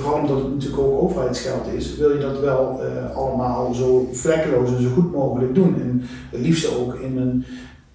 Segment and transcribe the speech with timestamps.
[0.00, 2.82] vooral omdat het natuurlijk ook overheidsgeld is, wil je dat wel
[3.14, 5.74] allemaal zo vlekkeloos en zo goed mogelijk doen.
[5.80, 7.44] En het liefst ook in een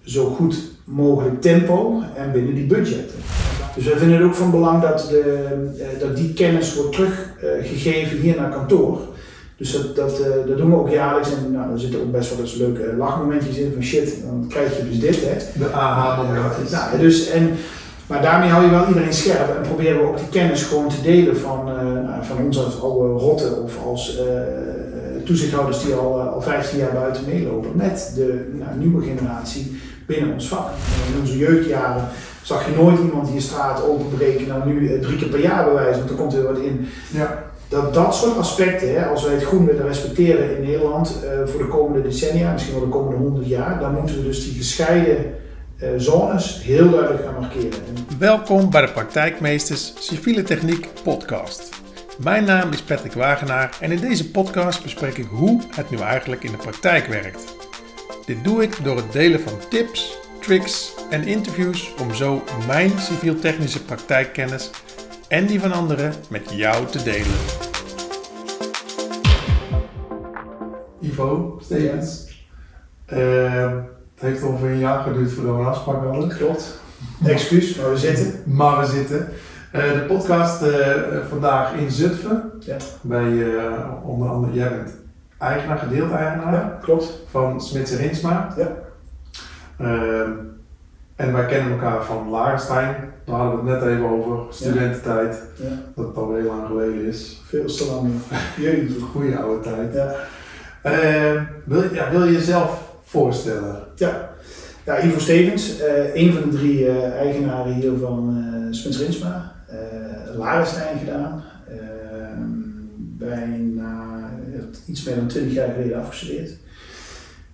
[0.04, 3.16] zo goed mogelijk tempo en binnen die budgetten.
[3.74, 8.36] Dus wij vinden het ook van belang dat, de, dat die kennis wordt teruggegeven hier
[8.36, 8.98] naar kantoor.
[9.56, 11.32] Dus dat, dat, uh, dat doen we ook jaarlijks.
[11.32, 14.76] En nou, er zitten ook best wel eens leuke lachmomentjes in van shit, dan krijg
[14.76, 15.20] je dus dit.
[15.20, 15.36] Hè.
[15.58, 16.72] De aha-momentjes.
[16.72, 17.50] Uh, nou, dus, en,
[18.06, 21.02] maar daarmee hou je wel iedereen scherp en proberen we ook die kennis gewoon te
[21.02, 24.18] delen van, uh, van ons als oude rotten of als
[25.24, 30.48] toezichthouders die al, al 15 jaar buiten meelopen met de nou, nieuwe generatie binnen ons
[30.48, 30.68] vak.
[31.12, 32.08] In onze jeugdjaren
[32.42, 35.98] zag je nooit iemand die een straat openbreken, nou nu drie keer per jaar bewijzen,
[35.98, 36.88] want er komt er wat in.
[37.12, 41.48] Ja dat dat soort aspecten, hè, als wij het groen willen respecteren in Nederland uh,
[41.48, 44.54] voor de komende decennia, misschien wel de komende honderd jaar, dan moeten we dus die
[44.54, 45.34] gescheiden
[45.96, 47.78] zones heel duidelijk gaan markeren.
[48.18, 51.82] Welkom bij de Praktijkmeesters Civiele Techniek podcast.
[52.18, 56.42] Mijn naam is Patrick Wagenaar en in deze podcast bespreek ik hoe het nu eigenlijk
[56.42, 57.54] in de praktijk werkt.
[58.26, 63.84] Dit doe ik door het delen van tips, tricks en interviews om zo mijn civiel-technische
[63.84, 64.70] praktijkkennis
[65.28, 67.36] en die van anderen met jou te delen.
[71.00, 72.24] Ivo Stevens.
[73.12, 73.82] Uh,
[74.16, 76.36] het heeft ongeveer een jaar geduurd voordat we een afspraak hadden.
[76.36, 76.80] Klopt.
[77.24, 78.42] Excuus, maar we zitten.
[78.44, 79.28] Maar we zitten.
[79.74, 80.70] Uh, de podcast uh,
[81.28, 82.52] vandaag in Zutphen.
[82.60, 82.76] Ja.
[83.00, 83.44] Bij
[84.02, 84.94] onder andere, jij bent
[85.38, 86.52] eigenaar, gedeeld eigenaar.
[86.52, 87.12] Ja, klopt.
[87.30, 88.54] Van Smits en Rinsma.
[88.56, 88.76] Ja.
[91.16, 92.94] En wij kennen elkaar van Lagerstein.
[93.24, 95.42] Daar hadden we het net even over, studententijd.
[95.56, 95.68] Ja.
[95.94, 97.42] Dat het al heel lang geleden is.
[97.46, 98.12] Veel te lang.
[99.12, 99.94] Goede oude tijd.
[99.94, 100.14] Ja.
[101.64, 103.82] Wil, ja, wil je jezelf voorstellen?
[103.94, 104.34] Ja.
[104.84, 109.52] Ja, Ivo Stevens, uh, een van de drie uh, eigenaren hier van uh, Spence Rinsma.
[109.70, 111.42] Uh, Lagerstein gedaan.
[113.18, 114.30] Bijna
[114.86, 116.50] iets meer dan 20 jaar geleden afgestudeerd.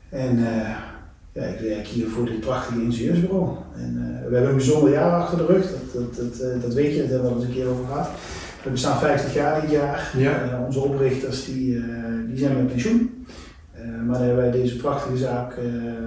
[0.09, 0.39] En
[1.33, 3.57] ja, ik werk hier voor dit prachtige ingenieursbureau.
[3.77, 6.75] En uh, we hebben een bijzonder jaar achter de rug, dat, dat, dat, uh, dat
[6.75, 8.09] weet je, daar hebben we al eens een keer over gehad.
[8.65, 10.13] We bestaan 50 jaar dit jaar.
[10.17, 10.45] Ja.
[10.45, 11.83] Uh, onze oprichters die,
[12.29, 13.27] die zijn met pensioen.
[14.07, 15.59] Maar daar hebben wij deze prachtige zaak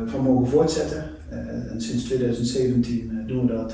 [0.05, 1.03] van mogen voortzetten.
[1.71, 3.73] en sinds 2017 doen we dat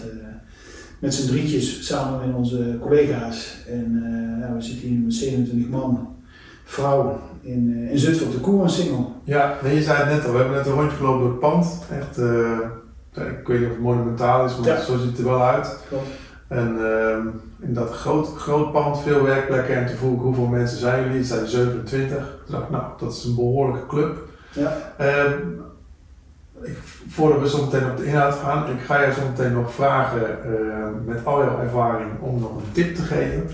[1.00, 3.56] met z'n drietjes samen met onze collega's.
[3.68, 4.04] En
[4.40, 6.16] ja, we zitten hier met 27 man,
[6.64, 9.16] vrouw in, in Zutphen op de Koeransingel.
[9.24, 11.40] Ja, nee, je zei het net al, we hebben net een rondje gelopen door het
[11.40, 11.80] pand.
[11.92, 12.18] Echt,
[13.40, 15.78] ik weet niet of het monumentaal is, maar zo ziet het er wel uit.
[15.88, 16.08] Klopt.
[16.52, 17.18] En uh,
[17.68, 21.18] in dat groot, groot pand, veel werkplekken en toen vroeg ik hoeveel mensen zijn jullie?
[21.18, 22.18] Het zijn 27.
[22.18, 24.18] Toen dacht ik, nou, dat is een behoorlijke club.
[24.52, 24.94] Ja.
[24.98, 25.38] Ehm,
[26.62, 29.74] ik, voordat we zo meteen op de inhoud gaan, ik ga je zo meteen nog
[29.74, 30.22] vragen
[31.06, 33.50] met al jouw ervaring om nog een tip te geven.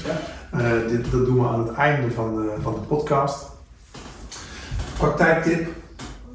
[0.52, 0.88] Ja.
[0.88, 3.46] dit, dat doen we aan het einde van de, van de podcast
[4.98, 5.68] praktijktip.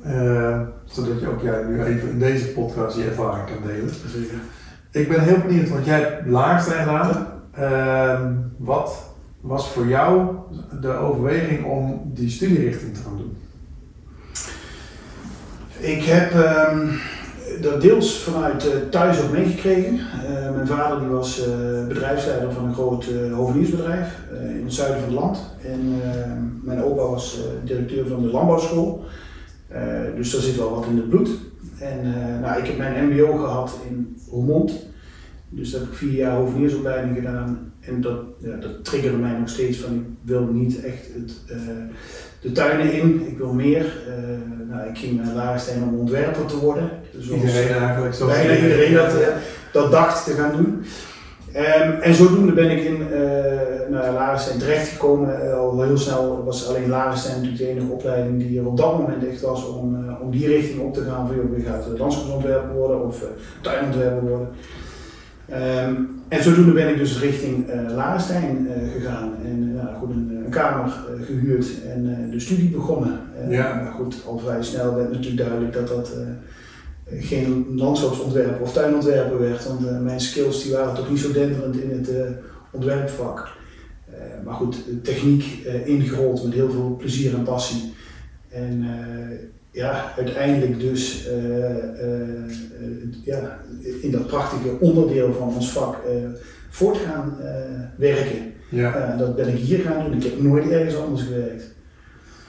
[0.06, 3.90] Uh, zodat je ook jij nu even in deze podcast je ervaring kan delen.
[4.06, 4.38] Zeker.
[4.92, 7.26] Ik ben heel benieuwd, want jij hebt laagste gedaan.
[7.58, 8.20] Uh,
[8.56, 9.02] wat
[9.40, 10.34] was voor jou
[10.80, 13.36] de overweging om die studierichting te gaan doen?
[15.78, 17.00] Ik heb um,
[17.60, 19.94] dat deels vanuit uh, thuis ook meegekregen.
[19.94, 24.18] Uh, mijn vader die was uh, bedrijfsleider van een groot hoveniersbedrijf
[24.58, 25.54] in het zuiden van het land.
[25.64, 26.00] En
[26.62, 29.04] mijn opa was directeur van de landbouwschool.
[30.16, 31.30] dus daar zit wel wat in het bloed.
[31.82, 32.00] En
[32.40, 34.72] nou, ik heb mijn MBO gehad in Roermond.
[35.48, 37.72] Dus daar heb ik vier jaar hoveniersopleiding gedaan.
[37.80, 41.32] En dat, ja, dat triggerde mij nog steeds van ik wil niet echt het,
[42.40, 43.96] de tuinen in, ik wil meer.
[44.68, 46.90] nou, ik ging naar Laarstein om ontwerper te worden.
[47.18, 48.18] Zoals iedereen eigenlijk.
[48.18, 49.12] Bijna iedereen dat,
[49.72, 50.84] dat dacht te gaan doen.
[51.56, 53.10] Um, en zodoende ben ik in uh,
[53.90, 55.44] naar Larenstein terechtgekomen.
[55.44, 58.98] Uh, al heel snel was alleen Larenstein natuurlijk de enige opleiding die er op dat
[58.98, 61.26] moment echt was om, uh, om die richting op te gaan.
[61.26, 63.24] Van joh, je gaat landschapsontwerper worden of
[63.60, 64.48] tuinontwerper worden.
[65.50, 70.92] Um, en zodoende ben ik dus richting Larenstein gegaan en goed, een, een kamer
[71.26, 73.20] gehuurd en de studie begonnen.
[73.48, 73.80] ja.
[73.82, 76.12] Maar goed, al vrij snel werd natuurlijk duidelijk dat dat
[77.20, 81.76] geen landschapsontwerper of tuinontwerper werd, want uh, mijn skills die waren toch niet zo denderend
[81.76, 82.20] in het uh,
[82.70, 83.48] ontwerpvak.
[84.08, 84.14] Uh,
[84.44, 85.44] maar goed, techniek
[85.84, 87.94] ingerold met heel veel plezier en passie.
[88.48, 88.86] En
[89.70, 91.28] ja, uiteindelijk dus
[93.24, 93.58] ja,
[94.00, 95.96] in dat prachtige onderdeel van ons vak
[96.68, 97.36] voort gaan
[97.96, 98.52] werken.
[98.68, 99.16] Ja.
[99.16, 100.16] dat ben ik hier gaan doen.
[100.16, 101.74] Ik heb nooit ergens anders gewerkt.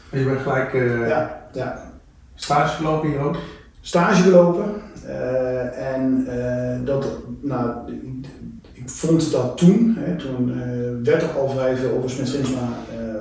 [0.10, 0.74] En je bent gelijk
[1.08, 1.92] ja, ja.
[2.36, 3.38] stage gelopen hier ook?
[3.84, 4.66] Stage gelopen.
[5.06, 7.08] Uh, en uh, dat,
[7.42, 7.92] nou,
[8.74, 10.56] ik vond dat toen, hè, toen uh,
[11.04, 12.70] werd er al vrij veel over Smits Rinsma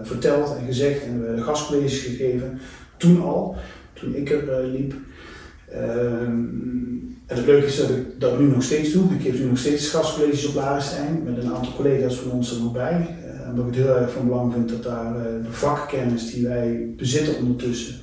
[0.03, 2.59] verteld en gezegd en we gastcolleges gegeven,
[2.97, 3.57] toen al,
[3.93, 4.95] toen ik er liep.
[5.71, 6.31] Ehm,
[7.27, 9.05] en het leuke is dat ik dat nu nog steeds doe.
[9.15, 12.63] Ik geef nu nog steeds gastcolleges op Larenstein met een aantal collega's van ons er
[12.63, 13.17] nog bij.
[13.51, 17.37] Omdat ik het heel erg van belang vind dat daar de vakkennis die wij bezitten
[17.37, 17.95] ondertussen,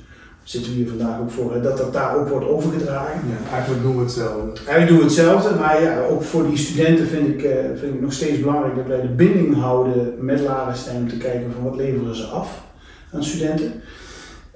[0.50, 3.20] zitten we hier vandaag ook voor, dat dat daar ook wordt overgedragen.
[3.28, 4.60] Ja, eigenlijk doen we hetzelfde.
[4.66, 8.00] Eigenlijk doen we hetzelfde, maar ja, ook voor die studenten vind ik, uh, vind ik
[8.00, 11.76] nog steeds belangrijk dat wij de binding houden met Larenstein om te kijken van wat
[11.76, 12.64] leveren ze af
[13.12, 13.72] aan studenten.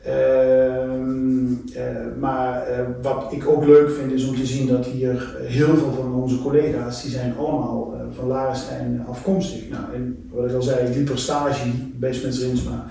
[0.05, 5.37] Ehm, eh, maar eh, wat ik ook leuk vind is om te zien dat hier
[5.41, 9.69] heel veel van onze collega's, die zijn allemaal van Larenstein afkomstig.
[9.71, 12.87] Nou, en wat ik al zei, ik liep er stage bij Smits Rinsma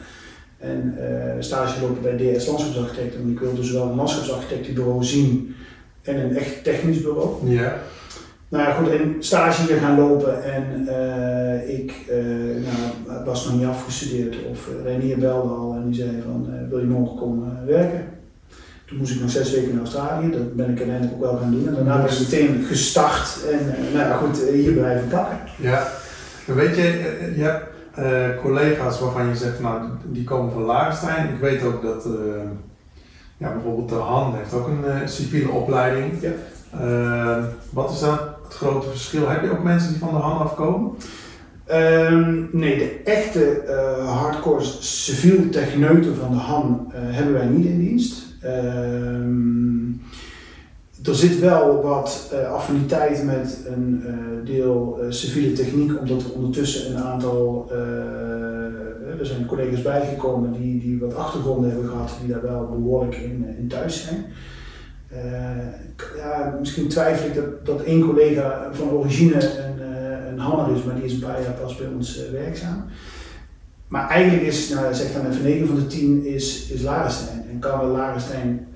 [0.64, 0.96] en
[1.40, 3.22] stage lopen bij DS Landschapsarchitecten.
[3.22, 5.56] En ik wilde zowel een landschapsarchitectenbureau zien
[6.02, 7.50] en een echt technisch bureau.
[7.50, 7.82] Ja.
[8.50, 12.16] Nou ja, goed, en stage hier gaan lopen en uh, ik uh,
[13.08, 16.86] nou, was nog niet afgestudeerd of Renier belde al en die zei van wil je
[16.86, 18.06] morgen komen werken?
[18.86, 21.52] Toen moest ik nog zes weken naar Australië, dat ben ik uiteindelijk ook wel gaan
[21.52, 25.38] doen en daarna ben ik meteen gestart en nou ja, goed, hier blijven plakken.
[25.60, 25.88] Ja,
[26.46, 26.82] weet je,
[27.36, 27.73] je hebt
[28.42, 31.34] collega's waarvan je zegt, nou die komen van Laarstein.
[31.34, 32.08] Ik weet ook dat
[33.38, 36.14] ja, bijvoorbeeld de Han heeft ook een civiele opleiding.
[36.22, 36.32] Ja.
[37.70, 39.30] wat is dan het grote verschil?
[39.30, 40.92] Heb je ook mensen die van de hand afkomen?
[41.72, 47.66] Um, nee, de echte uh, hardcore civiel techneuten van de HAN uh, hebben wij niet
[47.66, 48.26] in dienst.
[48.44, 50.02] Um,
[51.04, 54.04] er zit wel wat uh, affiniteit met een
[54.46, 57.72] deel civiele techniek, omdat er ondertussen een aantal,
[59.20, 63.46] er zijn collega's bijgekomen die, die wat achtergronden hebben gehad, die daar wel behoorlijk in,
[63.58, 64.26] in thuis zijn.
[66.18, 71.04] Ja, misschien twijfel ik dat, dat één collega van origine een, een is, maar die
[71.04, 72.86] is een paar jaar pas bij ons werkzaam.
[73.94, 77.44] Maar eigenlijk is, nou, zeg dan even 9 van de 10 is, is Larenstein.
[77.52, 78.68] En kan wel Larenstein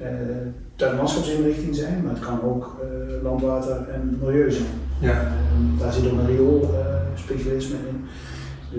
[0.75, 2.75] tuin- en landschapsinrichting zijn, maar het kan ook
[3.23, 4.65] landwater en milieu zijn.
[4.99, 5.31] Ja.
[5.79, 6.73] daar zit ook een riool
[7.15, 8.05] specialisme in.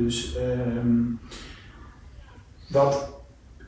[0.03, 0.37] Dus
[0.77, 1.19] um,
[2.69, 3.09] wat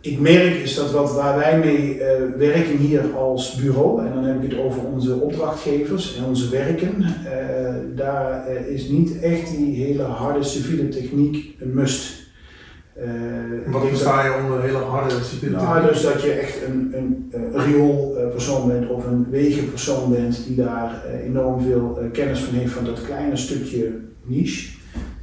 [0.01, 2.03] ik merk is dat wat, waar wij mee uh,
[2.37, 6.95] werken hier als bureau, en dan heb ik het over onze opdrachtgevers en onze werken,
[7.01, 12.20] uh, daar uh, is niet echt die hele harde civiele techniek een must.
[13.67, 15.87] Wat versta je onder hele harde civiele nou?
[15.87, 21.05] Dus dat je echt een, een, een rioolpersoon bent of een wegenpersoon bent die daar
[21.25, 23.93] enorm veel kennis van heeft van dat kleine stukje
[24.23, 24.79] niche.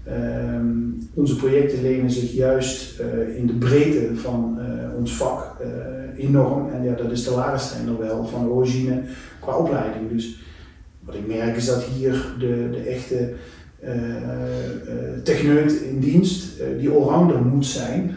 [0.08, 6.26] Um, onze projecten lenen zich juist uh, in de breedte van uh, ons vak uh,
[6.26, 6.70] enorm.
[6.70, 7.32] En ja, dat is de
[7.86, 9.02] nog wel van origine
[9.40, 10.12] qua opleiding.
[10.12, 10.42] Dus
[11.00, 13.34] wat ik merk is dat hier de, de echte
[15.24, 18.16] techneut in dienst, die allrounder moet zijn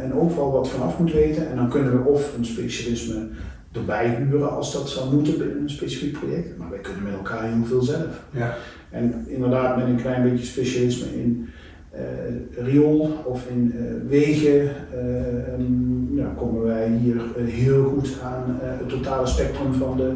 [0.00, 1.50] en ook wel wat vanaf moet weten.
[1.50, 3.28] En dan kunnen we of een specialisme
[3.72, 6.58] erbij huren als dat zou moeten binnen een specifiek project.
[6.58, 8.24] Maar wij kunnen met elkaar heel veel zelf.
[8.30, 8.56] Ja.
[8.90, 11.48] En inderdaad met een klein beetje specialisme in
[11.94, 14.62] uh, riool of in uh, wegen
[14.94, 20.12] uh, ja, komen wij hier heel goed aan het totale spectrum van de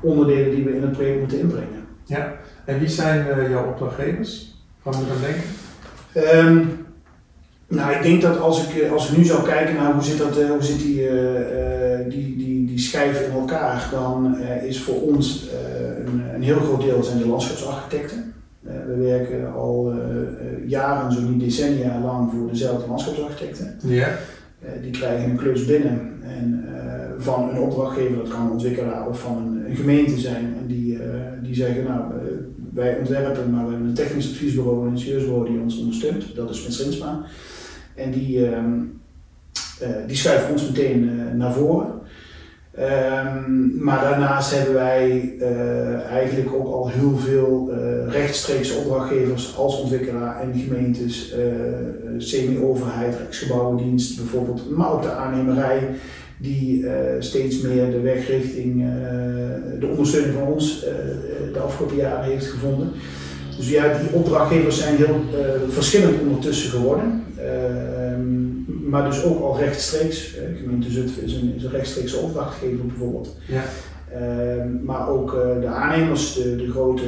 [0.00, 1.84] onderdelen die we in het project moeten inbrengen.
[2.04, 2.36] Ja,
[2.66, 4.54] en wie zijn jouw opdrachtgevers?
[4.82, 6.46] Moet je dan denken?
[6.46, 6.86] Um,
[7.68, 10.34] nou, ik denk dat als ik, als ik nu zou kijken naar hoe zit, dat,
[10.34, 11.08] hoe zit die,
[12.08, 15.48] die, die, die schijf in elkaar, dan is voor ons
[16.04, 18.34] een, een heel groot deel zijn de landschapsarchitecten.
[18.60, 19.94] We werken al
[20.66, 23.78] jaren, zo niet decennia lang, voor dezelfde landschapsarchitecten.
[23.82, 24.08] Ja.
[24.64, 26.64] Uh, die krijgen een klus binnen en
[27.18, 30.98] van een opdrachtgever, dat kan een ontwikkelaar of van een, een gemeente zijn, en die,
[31.42, 32.02] die zeggen: Nou,
[32.76, 36.34] wij ontwerpen, maar we hebben een technisch adviesbureau en een ingenieursbureau die ons ondersteunt.
[36.34, 37.24] Dat is Rinsma.
[37.94, 38.72] En die, ehm,
[40.06, 41.96] die schuiven ons meteen naar voren.
[42.78, 49.80] Um, maar daarnaast hebben wij uh, eigenlijk ook al heel veel uh, rechtstreeks opdrachtgevers als
[49.80, 51.34] ontwikkelaar en gemeentes,
[52.18, 55.88] semi-overheid, Rijksgebouwendienst bijvoorbeeld, maar ook de aannemerij
[56.38, 56.86] die
[57.18, 58.84] steeds meer de weg richting
[59.80, 60.80] de ondersteuning van ons
[61.52, 62.88] de afgelopen jaren heeft gevonden.
[63.56, 65.20] Dus ja, die opdrachtgevers zijn heel
[65.68, 67.22] verschillend ondertussen geworden.
[67.36, 70.36] Ehm, maar dus ook al rechtstreeks.
[70.56, 73.36] Gemeente Zutphen is een, is een rechtstreekse opdrachtgever bijvoorbeeld.
[73.48, 73.62] Ja.
[74.12, 77.04] Uh, maar ook de aannemers, de, de grote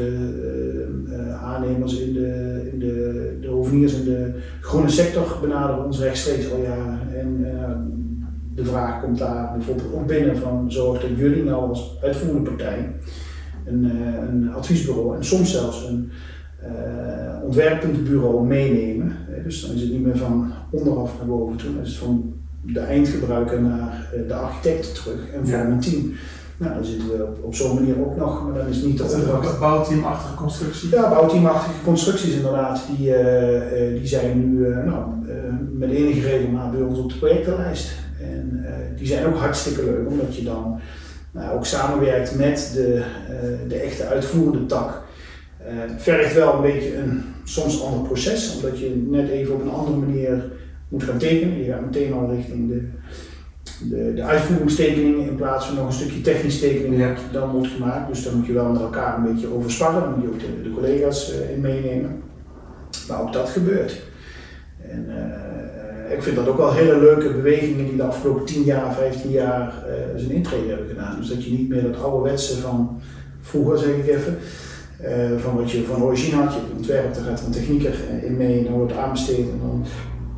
[1.42, 6.62] aannemers in de, in de, de hoveniers en de groene sector benaderen ons rechtstreeks al
[6.62, 7.00] jaren.
[7.14, 7.46] En
[8.58, 12.94] de vraag komt daar bijvoorbeeld ook binnen van zorg dat jullie nou als uitvoerende partij
[13.64, 13.84] een,
[14.28, 16.10] een adviesbureau en soms zelfs een
[17.44, 19.16] ontwerppuntenbureau meenemen.
[19.44, 22.32] Dus dan is het niet meer van onderaf naar boven toe, maar is het van
[22.60, 26.12] de eindgebruiker naar de architect terug en voor een team.
[26.56, 29.12] Nou, dan zitten we op, op zo'n manier ook nog, maar dan is niet dat
[29.12, 29.24] een
[29.60, 30.90] bouwteamachtige constructie?
[30.90, 32.82] Ja, bouwteamachtige constructies inderdaad.
[32.96, 35.32] Die, uh, die zijn nu uh, nou, uh,
[35.72, 37.90] met enige regelmaat bij ons op de projectenlijst.
[38.50, 40.80] En die zijn ook hartstikke leuk, omdat je dan
[41.30, 43.02] nou, ook samenwerkt met de,
[43.68, 45.02] de echte uitvoerende tak.
[45.62, 49.70] het vergt wel een beetje een soms ander proces, omdat je net even op een
[49.70, 50.44] andere manier
[50.88, 51.58] moet gaan tekenen.
[51.58, 52.88] Je gaat meteen al richting de
[53.82, 57.14] de, de uitvoeringstekeningen in plaats van nog een stukje technisch tekening ja.
[57.32, 58.08] dan wordt gemaakt.
[58.08, 60.40] Dus daar moet je wel met elkaar een beetje over sparren, dan moet je ook
[60.40, 62.22] de, de collega's uh, in meenemen.
[63.08, 64.02] Maar ook dat gebeurt.
[64.82, 65.47] En uh,
[66.10, 69.74] ik vind dat ook wel hele leuke bewegingen die de afgelopen 10 jaar, 15 jaar
[69.86, 71.16] uh, zijn intrede hebben gedaan.
[71.18, 73.00] Dus dat je niet meer dat ouderwetse van
[73.40, 74.38] vroeger, zeg ik even,
[75.38, 78.64] van wat je van origine had, je ontwerp, daar gaat een technieker in mee en
[78.64, 79.84] dan wordt aanbesteed en dan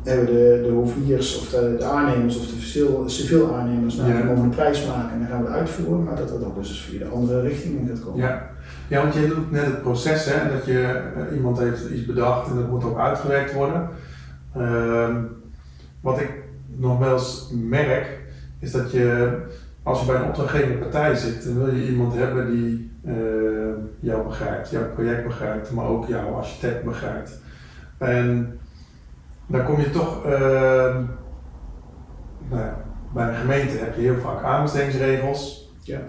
[0.03, 4.29] hebben de, de hoviers of de, de aannemers of de civiel, aannemers nou, ja.
[4.29, 7.11] een prijs maken en dan gaan we uitvoeren, maar dat dat ook eens via de
[7.11, 8.19] andere richting gaat komen.
[8.19, 8.49] Ja.
[8.87, 12.49] ja, want je doet net het proces, hè, dat je uh, iemand heeft iets bedacht
[12.49, 13.89] en dat moet ook uitgewerkt worden.
[14.57, 15.15] Uh,
[16.01, 16.31] wat ik
[16.65, 18.19] nog wel eens merk,
[18.59, 19.37] is dat je
[19.83, 23.13] als je bij een opdrachtgevende partij zit, dan wil je iemand hebben die uh,
[23.99, 27.41] jou begrijpt, jouw project begrijpt, maar ook jouw architect begrijpt.
[27.97, 28.59] En
[29.47, 30.31] dan kom je toch, uh,
[32.49, 32.77] nou ja,
[33.13, 35.71] bij een gemeente heb je heel vaak aanbestedingsregels.
[35.81, 35.99] Ja.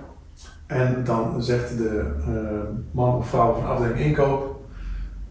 [0.66, 4.60] En dan zegt de uh, man of vrouw van afdeling inkoop,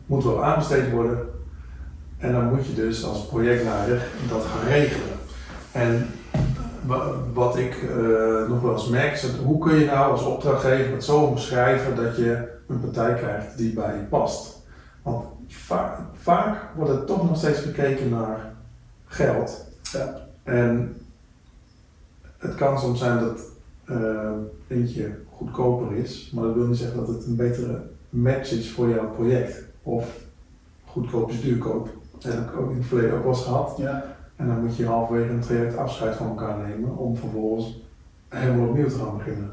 [0.05, 1.19] moet wel aanbesteed worden.
[2.21, 5.17] En dan moet je dus als projectleider dat gaan regelen.
[5.71, 6.07] En
[7.33, 11.03] wat ik uh, nog wel eens merk is, hoe kun je nou als opdrachtgever het
[11.03, 14.61] zo omschrijven dat je een partij krijgt die bij je past?
[15.01, 18.53] Want vaak, vaak wordt er toch nog steeds gekeken naar
[19.05, 19.65] geld.
[19.91, 20.27] Ja.
[20.43, 20.95] En
[22.37, 23.39] het kan soms zijn dat
[23.85, 24.31] uh,
[24.67, 28.89] eentje goedkoper is, maar dat wil niet zeggen dat het een betere match is voor
[28.89, 29.63] jouw project.
[29.83, 30.19] Of
[30.85, 31.89] goedkoop is duurkoop.
[32.21, 33.73] Dat heb ik ook in het verleden ook wel eens gehad.
[33.77, 34.03] Ja.
[34.35, 37.81] En dan moet je halverwege een traject afscheid van elkaar nemen om vervolgens
[38.29, 39.51] helemaal opnieuw te gaan beginnen.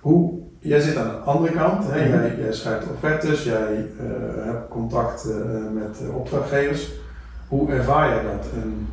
[0.00, 2.04] Hoe jij zit aan de andere kant, hè?
[2.04, 2.10] Mhm.
[2.10, 5.34] Jij, jij, schrijft offertes, jij uh, hebt contact uh,
[5.72, 6.92] met uh, opdrachtgevers.
[7.48, 8.46] Hoe ervaar jij dat?
[8.54, 8.88] En,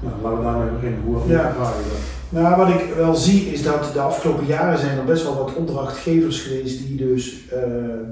[0.00, 1.02] nou, laten we daarmee beginnen.
[1.02, 1.44] Hoe, hoe ja.
[1.44, 2.15] ervaar je dat?
[2.28, 5.54] Nou, wat ik wel zie is dat de afgelopen jaren zijn er best wel wat
[5.54, 7.44] opdrachtgevers geweest die dus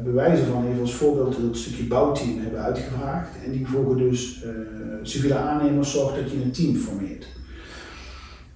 [0.04, 3.28] bewijzen van, even als voorbeeld, dat stukje bouwteam hebben uitgevraagd.
[3.44, 4.44] En die volgen dus
[5.02, 7.26] civiele aannemers zorgt dat je een team formeert.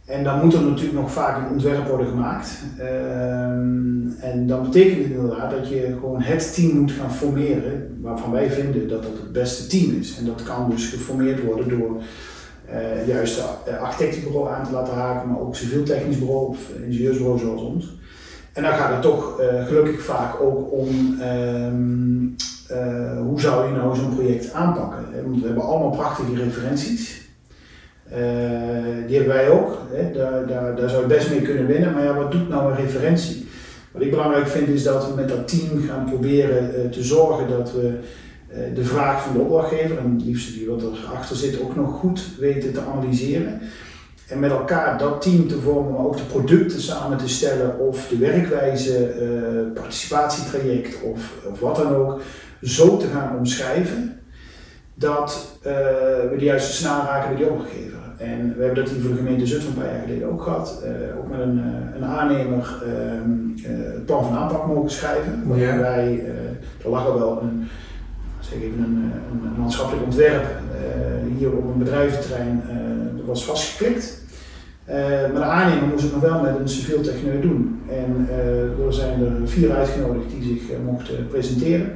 [0.08, 2.58] En dan moet er natuurlijk nog vaak een ontwerp worden gemaakt.
[2.78, 8.50] Ehm, en dat betekent inderdaad dat je gewoon het team moet gaan formeren waarvan wij
[8.50, 10.18] vinden dat dat het beste team is.
[10.18, 12.02] En dat kan dus geformeerd worden door
[12.72, 13.42] uh, juist
[13.80, 17.96] architectenbureau aan te laten haken, maar ook civiel technisch bureau of ingenieursbureau zoals ons.
[18.52, 20.88] En dan gaat het toch uh, gelukkig vaak ook om
[21.20, 22.36] um,
[22.70, 25.04] uh, hoe zou je nou zo'n project aanpakken.
[25.24, 27.26] Want we hebben allemaal prachtige referenties.
[28.10, 29.78] Eh, die hebben wij ook.
[29.92, 30.12] Hè.
[30.12, 31.92] Daar, daar, daar zou je best mee kunnen winnen.
[31.92, 33.48] Maar ja, wat doet nou een referentie?
[33.92, 37.72] Wat ik belangrijk vind is dat we met dat team gaan proberen te zorgen dat
[37.72, 37.98] we
[38.74, 42.22] de vraag van de opdrachtgever, en het liefst die wat erachter zit, ook nog goed
[42.38, 43.60] weten te analyseren.
[44.28, 48.08] En met elkaar dat team te vormen, maar ook de producten samen te stellen of
[48.08, 49.12] de werkwijze,
[49.74, 52.20] participatietraject of, of wat dan ook,
[52.62, 54.20] zo te gaan omschrijven
[54.94, 57.98] dat we de juiste snaar raken bij die opdrachtgever.
[58.18, 60.82] En we hebben dat hier voor de gemeente Zutphen een paar jaar geleden ook gehad.
[60.84, 61.62] Uh, ook met een,
[61.96, 65.42] een aannemer uh, het plan van aanpak mogen schrijven.
[65.46, 66.24] Waarbij wij,
[66.84, 67.68] er lag al wel een,
[68.50, 69.12] zeg even een,
[69.58, 70.46] maatschappelijk ontwerp
[71.38, 72.62] hier op een bedrijventerrein,
[73.16, 74.22] dat was vastgeklikt.
[75.32, 77.80] maar de aannemer moest het nog wel met een civiel techneut doen.
[77.90, 78.28] En
[78.86, 81.92] er zijn er vier uitgenodigd die zich mochten presenteren.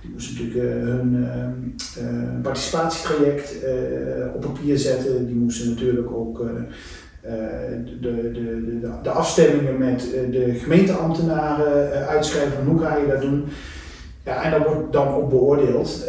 [0.00, 1.26] Die moesten natuurlijk hun
[2.42, 3.54] participatietraject
[4.34, 5.26] op papier zetten.
[5.26, 6.38] Die moesten natuurlijk ook
[7.22, 13.44] de, de, de, de, afstemmingen met de gemeenteambtenaren uitschrijven hoe ga je dat doen.
[14.24, 16.08] Ja, en dat wordt dan ook beoordeeld.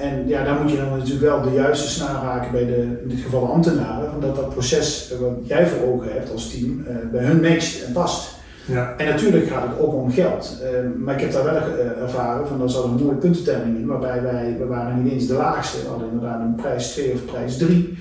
[0.00, 3.08] en ja, daar moet je dan natuurlijk wel de juiste snaar raken bij de, in
[3.08, 7.24] dit geval de ambtenaren, omdat dat proces wat jij voor ogen hebt als team bij
[7.24, 8.34] hun matcht en past.
[8.66, 8.94] Ja.
[8.96, 10.62] En natuurlijk gaat het ook om geld.
[10.62, 10.68] Uh,
[11.04, 11.56] maar ik heb daar wel
[12.02, 15.34] ervaren van, er zat een mooie puntentelling in, waarbij wij, we waren niet eens de
[15.34, 17.98] laagste, we hadden inderdaad een prijs 2 of prijs 3.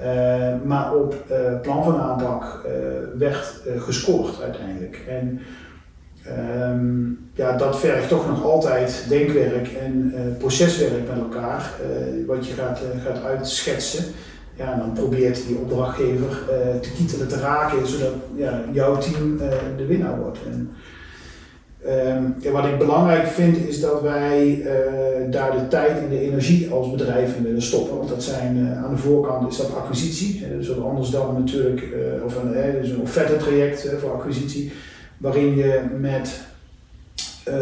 [0.00, 1.14] Uh, eh, maar op
[1.62, 2.66] plan van aanpak
[3.18, 5.04] werd gescoord uiteindelijk.
[5.08, 5.40] En
[6.24, 12.46] Ehm, ja, dat vergt toch nog altijd denkwerk en uh, proceswerk met elkaar, uh, wat
[12.46, 14.04] je gaat, uh, gaat uitschetsen.
[14.56, 16.42] Ja, en dan probeert die opdrachtgever
[16.80, 19.38] te kietelen te raken, zodat ja, jouw team
[19.76, 20.38] de winnaar wordt.
[20.50, 20.70] En,
[22.16, 24.66] um, wat ik belangrijk vind is dat wij
[25.30, 27.96] daar de tijd en de energie als bedrijf in willen stoppen.
[27.96, 30.46] Want dat zijn aan de voorkant is dat acquisitie.
[30.56, 31.82] dus anders dan natuurlijk,
[32.24, 34.72] of een, dus een offerte traject voor acquisitie
[35.24, 36.40] waarin je met
[37.48, 37.54] uh,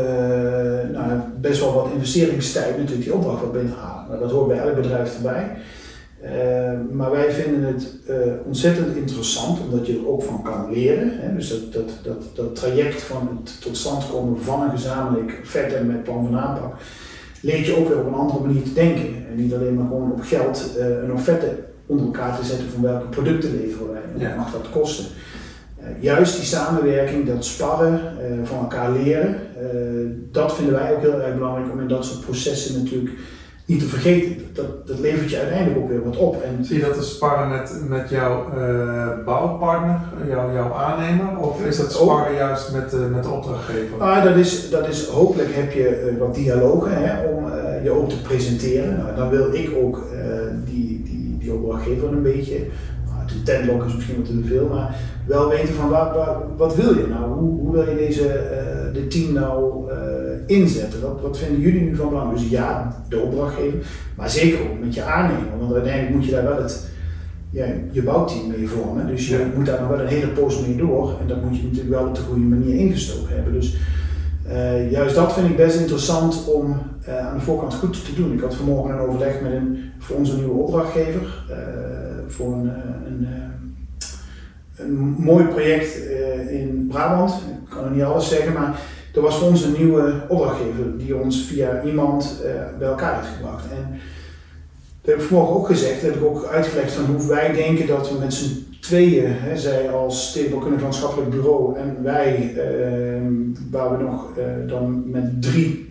[0.92, 4.04] nou, best wel wat investeringstijd natuurlijk die opdracht wat binnenhalen.
[4.08, 5.50] Nou, dat hoort bij elk bedrijf erbij.
[6.24, 6.30] Uh,
[6.92, 8.16] maar wij vinden het uh,
[8.46, 11.10] ontzettend interessant omdat je er ook van kan leren.
[11.12, 11.34] Hè?
[11.34, 15.86] Dus dat, dat, dat, dat traject van het tot stand komen van een gezamenlijk vet
[15.86, 16.74] met plan van aanpak,
[17.40, 19.26] leert je ook weer op een andere manier te denken.
[19.30, 20.70] En niet alleen maar gewoon op geld
[21.02, 24.70] een offerte onder elkaar te zetten van welke producten leveren wij en wat mag dat
[24.70, 25.04] kosten.
[25.82, 29.66] Eh, juist die samenwerking, dat sparren, eh, van elkaar leren, eh,
[30.32, 33.14] dat vinden wij ook heel erg belangrijk om in dat soort processen natuurlijk
[33.64, 34.36] niet te vergeten.
[34.52, 36.42] Dat, dat levert je uiteindelijk ook weer wat op.
[36.42, 38.46] En Zie je dat te sparren met, met jouw
[39.24, 41.38] bouwpartner, jouw, jouw aannemer?
[41.38, 43.98] Of is dat sparren juist met, met de opdrachtgever?
[43.98, 47.44] Ah, dat, is, dat is, hopelijk heb je wat dialogen hè, om
[47.82, 48.96] je ook te presenteren.
[48.96, 50.04] Nou, dan wil ik ook
[50.64, 52.66] die, die, die opdrachtgever een beetje
[53.32, 54.96] de tentlok is misschien wat te veel, maar
[55.26, 55.88] wel weten van
[56.56, 57.32] wat, wil je nou?
[57.32, 59.96] Hoe, hoe wil je deze, uh, de team nou uh,
[60.46, 61.00] inzetten?
[61.00, 62.32] Wat, wat vinden jullie nu van belang?
[62.32, 63.78] Dus ja, de opdrachtgever,
[64.16, 66.90] maar zeker ook met je aannemer, want uiteindelijk moet je daar wel het,
[67.50, 69.06] ja, je bouwteam mee vormen.
[69.06, 71.62] Dus je moet daar nog wel een hele post mee door en dat moet je
[71.62, 73.52] natuurlijk wel op de goede manier ingestoken hebben.
[73.52, 73.76] Dus
[74.48, 76.76] uh, juist dat vind ik best interessant om
[77.08, 78.32] uh, aan de voorkant goed te doen.
[78.32, 81.56] Ik had vanmorgen een overleg met een, voor onze nieuwe opdrachtgever, uh,
[82.26, 82.70] voor een,
[84.82, 85.96] een, mooi project
[86.50, 87.30] in Brabant.
[87.30, 88.80] Ik kan er niet alles zeggen, maar
[89.14, 92.42] er was voor ons een nieuwe opdrachtgever die ons via iemand
[92.78, 93.64] bij elkaar heeft gebracht.
[93.64, 94.00] En
[95.02, 97.86] dat heb ik vanmorgen ook gezegd, dat heb ik ook uitgelegd van hoe wij denken
[97.86, 103.22] dat we met z'n tweeën, hè, zij als stedenbouwkundig landschappelijk bureau en wij, uh,
[103.70, 105.90] waar we nog uh, dan met drie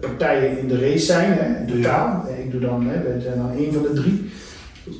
[0.00, 2.24] partijen in de race zijn, hè, in totaal.
[2.28, 2.34] Ja.
[2.44, 4.30] Ik doe dan, hè, we zijn dan één van de drie.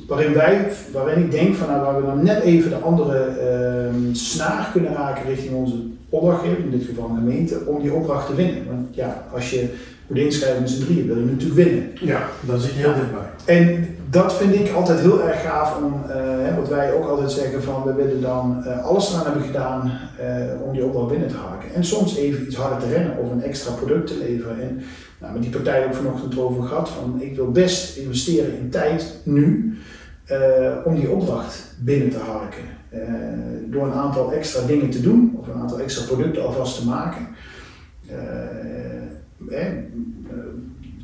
[0.07, 4.13] Waarin wij, waarin ik denk van nou, waar we dan net even de andere ehm,
[4.13, 5.75] snaar kunnen raken richting onze
[6.09, 8.67] opdrachtgever, in dit geval de gemeente, om die opdracht te winnen.
[8.67, 9.69] Want ja, als je
[10.07, 11.91] moet inschrijven met z'n drieën, wil je natuurlijk winnen.
[12.01, 13.55] Ja, dan zit je heel dichtbij.
[13.55, 17.63] En dat vind ik altijd heel erg gaaf om, uh, wat wij ook altijd zeggen
[17.63, 19.91] van we willen dan uh, alles eraan hebben gedaan
[20.21, 21.62] uh, om die opdracht binnen te haken.
[21.75, 24.61] En soms even iets harder te rennen of een extra product te leveren.
[24.61, 24.81] En
[25.19, 29.19] nou, met die partij ook vanochtend over gehad van ik wil best investeren in tijd
[29.23, 29.77] nu
[30.85, 32.63] om die opdracht binnen te harken.
[33.71, 37.27] door een aantal extra dingen te doen of een aantal extra producten alvast te maken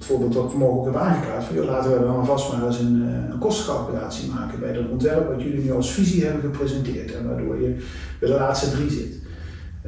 [0.09, 3.03] voorbeeld wat ik vanmorgen ook heb aangekaart, van, laten we dan alvast maar eens een,
[3.07, 7.27] eh, een kostencalculatie maken bij dat ontwerp wat jullie nu als visie hebben gepresenteerd en
[7.27, 7.75] waardoor je
[8.19, 9.17] bij de laatste drie zit.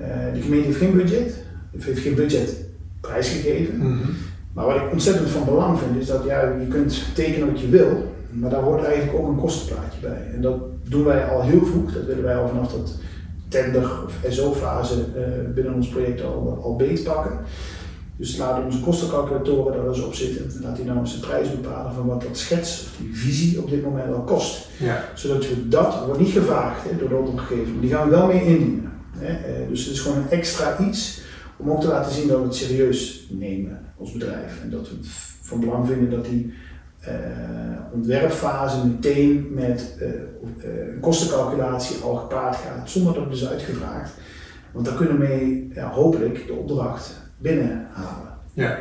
[0.01, 1.35] Uh, de gemeente heeft geen budget,
[1.77, 2.57] heeft geen budget
[3.01, 3.75] prijsgegeven.
[3.75, 4.15] Mm -hmm.
[4.53, 7.69] Maar wat ik ontzettend van belang vind is dat ja, je kunt tekenen wat je
[7.69, 10.27] wil, maar daar hoort eigenlijk ook een kostenplaatje bij.
[10.33, 12.99] En dat doen wij al heel vroeg, dat willen wij al vanaf dat
[13.47, 17.39] tender of SO-fase uh, eh, binnen ons project al, al beetpakken.
[18.15, 20.51] Dus laten onze kostencalculatoren daar eens op zitten.
[20.55, 23.61] En laat die nou eens de prijs bepalen van wat dat schets of die visie
[23.61, 24.67] op dit moment wel kost.
[24.77, 25.03] Ja.
[25.15, 28.27] Zodat we dat, wordt niet gevraagd hè, door de opdrachtgever, maar die gaan we wel
[28.27, 28.91] mee indienen.
[29.21, 31.21] Eh, dus het is gewoon een extra iets
[31.57, 34.62] om ook te laten zien dat we het serieus nemen als bedrijf.
[34.62, 35.07] En dat we het
[35.41, 36.53] van belang vinden dat die
[37.07, 40.07] uh, ontwerpfase meteen met uh,
[40.91, 44.12] een kostencalculatie al gepaard gaat, zonder dat het is uitgevraagd.
[44.71, 48.38] Want dan kunnen we mee hopelijk de opdracht binnenhalen.
[48.53, 48.79] Ja.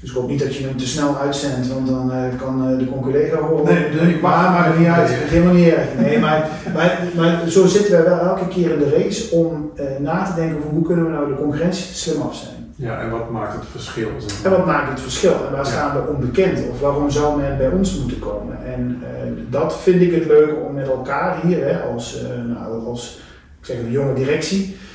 [0.00, 2.78] Dus ik hoop niet dat je hem te snel uitzendt, want dan uh, kan uh,
[2.78, 3.64] de collega horen.
[3.74, 5.10] Nee, nee, maar maakt het niet uit.
[5.10, 5.86] Helemaal niet erg.
[5.98, 9.84] Nee, maar, maar, maar zo zitten wij wel elke keer in de race om uh,
[9.98, 12.72] na te denken over hoe kunnen we nou de concurrentie slim af zijn.
[12.74, 14.08] Ja, en wat maakt het verschil?
[14.44, 15.32] En wat maakt het verschil?
[15.46, 16.58] En waar staan we onbekend?
[16.70, 18.56] Of waarom zou men bij ons moeten komen?
[18.66, 19.02] En
[19.50, 23.20] dat vind ik het leuke om met elkaar hier, hè, als, nou, als
[23.60, 24.87] ik zeg, een jonge directie, eh,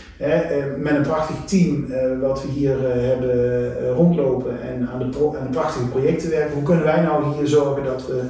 [0.78, 5.46] met een prachtig team uh, wat we hier uh, hebben rondlopen en aan de, aan
[5.46, 6.54] de prachtige projecten werken.
[6.54, 8.22] Hoe kunnen wij nou hier zorgen dat we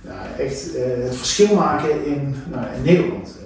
[0.00, 0.70] nou, echt
[1.04, 3.38] het verschil maken in, nou, in Nederland?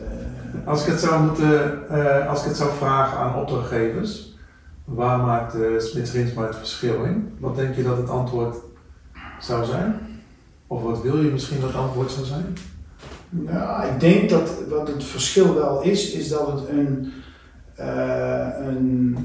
[0.64, 1.88] als, ik het zou moeten,
[2.28, 4.34] als ik het zou vragen aan opdrachtgevers,
[4.84, 7.36] waar maakt Smits Rinsma het verschil in?
[7.38, 8.56] Wat denk je dat het antwoord
[9.40, 10.00] zou zijn?
[10.66, 12.56] Of wat wil je misschien dat het antwoord zou zijn?
[13.28, 17.12] Nou, ik denk dat wat het verschil wel is, is dat het een
[17.76, 19.16] een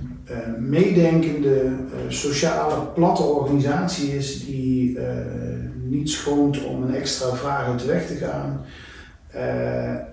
[0.60, 1.70] meedenkende,
[2.08, 4.98] sociale, platte organisatie is die
[5.84, 8.62] niet schoont om een extra vraag uit de weg te gaan.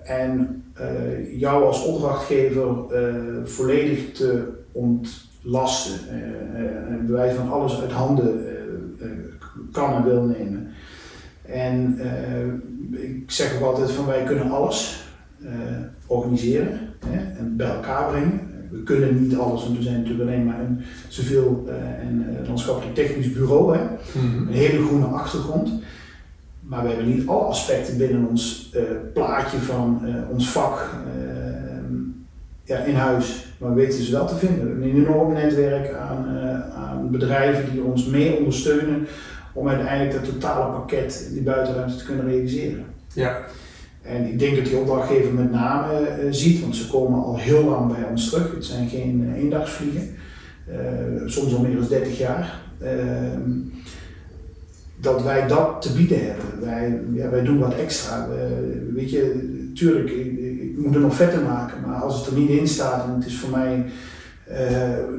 [0.03, 0.63] en
[1.37, 2.75] jou als opdrachtgever
[3.45, 5.99] volledig te ontlasten.
[6.89, 8.45] en bewijs van alles uit handen
[9.71, 10.67] kan en wil nemen.
[11.45, 11.99] En
[12.91, 15.07] ik zeg ook altijd van wij kunnen alles
[16.09, 18.47] organiseren hè, en bij elkaar brengen.
[18.71, 21.73] We kunnen niet alles, want we zijn natuurlijk alleen maar een civiel uh,
[22.07, 23.77] en uh, landschappelijk technisch bureau.
[23.77, 23.83] Hè.
[24.19, 24.47] Mm-hmm.
[24.47, 25.71] Een hele groene achtergrond.
[26.59, 28.73] Maar we hebben niet alle aspecten binnen ons
[29.13, 30.89] plaatje van ons vak
[32.63, 33.53] ja, in huis.
[33.57, 34.63] Maar we weten ze wel te vinden.
[34.63, 36.27] We hebben een enorm netwerk aan,
[36.75, 39.07] aan bedrijven die ons mee ondersteunen
[39.53, 42.85] om uiteindelijk dat totale pakket in die buitenruimte te kunnen realiseren.
[43.13, 43.37] Ja.
[44.09, 45.93] En ik denk dat die opdrachtgever met name
[46.23, 48.51] uh, ziet, want ze komen al heel lang bij ons terug.
[48.53, 50.15] Het zijn geen uh, eendagsvliegen,
[50.69, 50.75] uh,
[51.25, 52.59] soms al meer dan 30 jaar.
[52.81, 53.51] Ehm,
[54.95, 56.45] dat wij dat te bieden hebben.
[56.61, 58.27] Wij, ja, wij doen wat extra.
[58.93, 62.67] weet je, tuurlijk, ik, ik, moet nog vetter maken, maar als het er niet in
[62.67, 63.85] staat en het is voor mij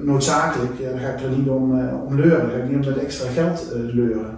[0.02, 2.40] noodzakelijk, ja, dan ga ik er niet om, om leuren.
[2.40, 4.34] Dan ga ik niet om dat extra geld leuren.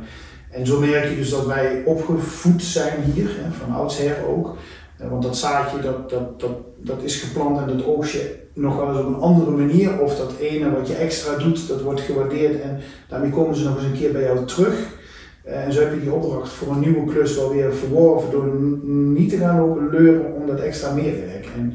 [0.53, 4.57] En zo merk je dus dat wij opgevoed zijn hier, hè, van oudsher ook.
[4.99, 8.77] Eh, want dat zaadje dat, dat, dat, dat is geplant en dat oogst je nog
[8.77, 10.01] wel eens op een andere manier.
[10.01, 13.77] Of dat ene wat je extra doet, dat wordt gewaardeerd en daarmee komen ze nog
[13.77, 15.01] eens een keer bij jou terug.
[15.45, 18.47] Eh, en zo heb je die opdracht voor een nieuwe klus wel weer verworven door
[18.85, 21.49] niet te gaan lopen leuren om dat extra meewerk.
[21.57, 21.73] En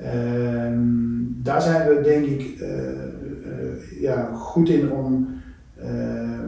[0.00, 0.78] uh,
[1.42, 5.28] daar zijn we denk ik uh, ja, goed in om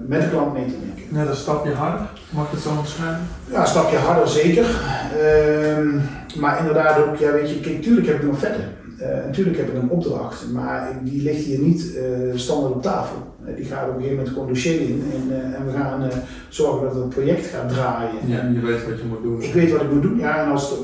[0.06, 1.14] met de klant mee te denken.
[1.14, 3.26] Net een stapje harder, mag ik het zo omschrijven?
[3.50, 4.64] Ja, een stapje harder zeker.
[4.64, 6.02] Uh,
[6.40, 8.68] maar inderdaad ook, ja weet je, kijk, tuurlijk heb ik nog verder.
[9.00, 12.02] Uh, natuurlijk heb ik een opdracht, maar die ligt hier niet uh,
[12.34, 13.16] standaard op tafel.
[13.56, 16.10] Die gaat op een gegeven moment gewoon dossier in en, en we gaan
[16.48, 18.10] zorgen dat het project gaat draaien.
[18.26, 19.42] Ja, en je weet wat je moet doen.
[19.42, 20.78] Ik weet wat ik moet doen, ja, en als het,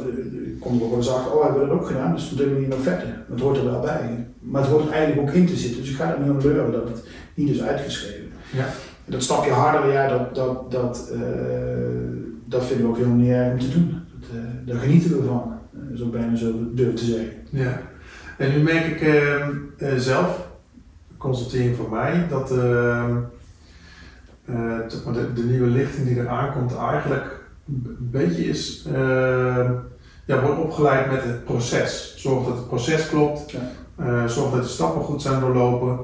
[0.60, 2.60] komt er wel eens achter, oh hebben we dat ook gedaan, dus dan doen we
[2.60, 3.24] niet nog verder.
[3.30, 4.26] Het hoort er wel bij.
[4.40, 6.40] Maar het hoort er eigenlijk ook in te zitten, dus ik ga er niet om
[6.40, 8.19] leuren dat het niet is uitgeschreven.
[8.52, 8.66] Ja
[9.10, 11.20] dat stapje harder, ja, dat, dat, dat, uh,
[12.44, 14.02] dat vinden we ook helemaal niet erg om te doen.
[14.20, 17.32] Dat, uh, daar genieten we van, uh, zo bijna zo durf te zeggen.
[17.50, 17.80] Ja,
[18.38, 20.48] en nu merk ik ehm, zelf,
[21.16, 23.16] constatering van mij, dat ehm,
[24.44, 29.72] de, de, nieuwe lichting die er aankomt eigenlijk een beetje is, ehm,
[30.24, 32.14] ja, wordt opgeleid met het proces.
[32.16, 34.28] Zorg dat het proces klopt, ja.
[34.28, 35.98] zorg dat de stappen goed zijn doorlopen.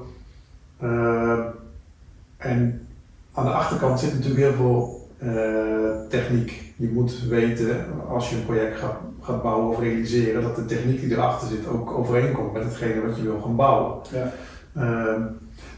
[2.56, 2.86] En
[3.32, 6.74] aan de achterkant zit natuurlijk heel veel uh, techniek.
[6.76, 11.00] Je moet weten, als je een project gaat, gaat bouwen of realiseren, dat de techniek
[11.00, 14.00] die erachter zit ook overeenkomt met hetgene wat je wil gaan bouwen.
[14.12, 14.32] Ja.
[14.76, 15.22] Uh,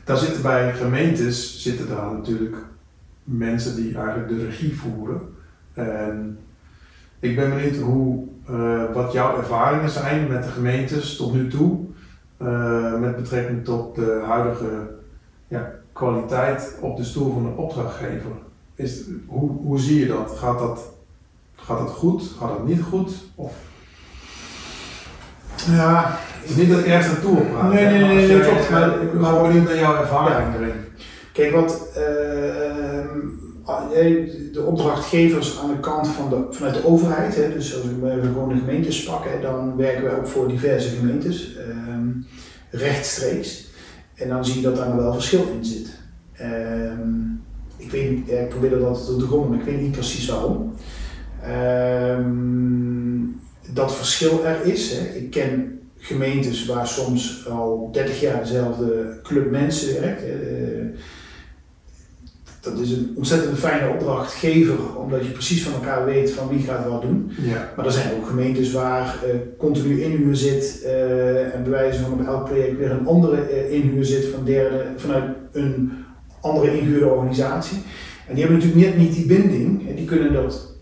[0.05, 2.57] daar zitten bij gemeentes zitten daar natuurlijk
[3.25, 5.21] mensen die eigenlijk de regie voeren.
[5.73, 6.39] En
[7.21, 11.79] ik ben benieuwd hoe, uh, wat jouw ervaringen zijn met de gemeentes tot nu toe,
[12.43, 14.89] uh, met betrekking tot de huidige
[15.49, 18.31] ja, kwaliteit op de stoel van de opdrachtgever.
[18.75, 20.35] Is, hoe, hoe zie je dat?
[20.37, 20.81] Gaat, dat?
[21.57, 22.23] gaat dat goed?
[22.39, 23.13] Gaat het niet goed?
[23.35, 23.53] Of?
[25.71, 27.73] Ja, het is niet dat ik ergens naartoe op praat.
[27.73, 28.71] Nee, nee, nee, nee, klopt.
[28.71, 30.73] Maar ik ben gewoon benieuwd naar jouw ervaring erin.
[31.33, 32.05] Kijk, wat uh,
[34.53, 38.49] de opdrachtgevers aan de kant van de, vanuit de overheid, hè, dus als we gewoon
[38.49, 41.61] de gemeentes pakken, dan werken we ook voor diverse gemeentes, uh,
[42.71, 43.68] rechtstreeks.
[44.19, 45.89] En dan zie je dat daar wel verschil in zit.
[46.41, 47.43] Um,
[47.77, 50.73] ik, weet, ik probeer dat altijd te doorgronden, maar ik weet niet precies waarom.
[51.49, 53.41] Um,
[53.73, 54.93] dat verschil er is.
[54.93, 55.07] Hè.
[55.07, 60.23] Ik ken gemeentes waar soms al 30 jaar dezelfde club mensen werkt
[62.71, 66.89] dat is een ontzettend fijne opdrachtgever, omdat je precies van elkaar weet van wie gaat
[66.89, 67.31] wat doen.
[67.43, 67.73] Ja.
[67.77, 72.27] Maar er zijn ook gemeentes waar uh, continu inhuur zit uh, en bewijzen van op
[72.27, 75.93] elk project weer een andere uh, inhuur zit van derde, vanuit een
[76.41, 77.79] andere ingehuurde organisatie.
[78.27, 80.77] En die hebben natuurlijk net niet die binding en die kunnen dat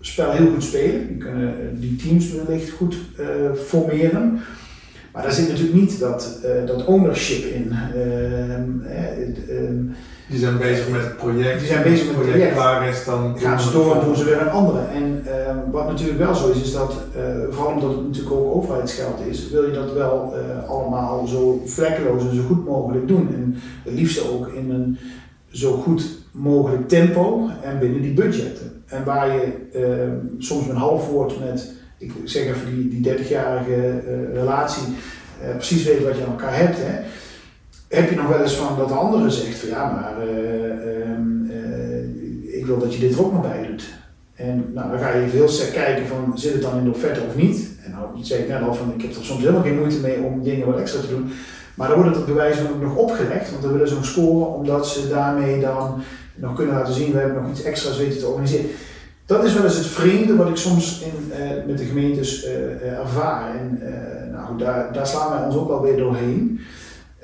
[0.00, 2.96] spel heel goed spelen, die kunnen die teams wellicht goed
[3.66, 4.40] formeren.
[5.12, 7.72] Maar daar zit natuurlijk niet dat, dat ownership in.
[7.72, 8.80] Ehm,
[10.30, 11.58] die zijn bezig met het project.
[11.58, 12.52] Die zijn bezig met het project.
[12.52, 14.78] klaar is, dan gaan ze door en doen ze weer een andere.
[14.78, 15.32] En uh,
[15.72, 19.50] wat natuurlijk wel zo is, is dat, uh, vooral omdat het natuurlijk ook overheidsgeld is,
[19.50, 23.28] wil je dat wel uh, allemaal zo vlekkeloos en zo goed mogelijk doen.
[23.34, 24.98] En het liefst ook in een
[25.50, 28.82] zo goed mogelijk tempo en binnen die budgetten.
[28.86, 29.52] En waar je
[30.38, 34.00] soms een half woord met, ik zeg even die, die 30-jarige
[34.32, 34.82] relatie,
[35.56, 36.76] precies weet wat je aan elkaar hebt.
[36.78, 37.00] Hè.
[37.90, 41.44] Heb je nog wel eens van dat de andere zegt van ja, maar ehm,
[42.42, 43.84] ik wil dat je dit er ook nog bij doet.
[44.34, 47.20] En nou, dan ga je heel sterk kijken van zit het dan in de offerte
[47.28, 47.68] of niet.
[47.84, 50.22] En nou zeg ik net al van ik heb er soms helemaal geen moeite mee
[50.22, 51.30] om dingen wat extra te doen.
[51.74, 54.88] Maar dan wordt het bewijs ook nog opgelegd, want dan willen ze ook scoren omdat
[54.88, 56.02] ze daarmee dan
[56.34, 58.66] nog kunnen laten zien, we hebben nog iets extra's weten te organiseren.
[59.26, 62.46] Dat is wel eens het vreemde wat ik soms in, uh, met de gemeentes
[62.82, 63.54] ervaar.
[63.56, 63.82] En
[64.32, 66.60] nou, daar, daar slaan wij ons ook wel weer doorheen.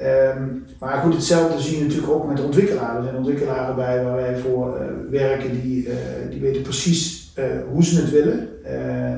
[0.01, 2.97] Um, maar goed, hetzelfde zie je natuurlijk ook met de ontwikkelaars.
[2.97, 4.79] Er zijn ontwikkelaars bij waar wij voor
[5.11, 5.89] werken die,
[6.31, 7.33] die weten precies
[7.73, 8.49] hoe ze het willen.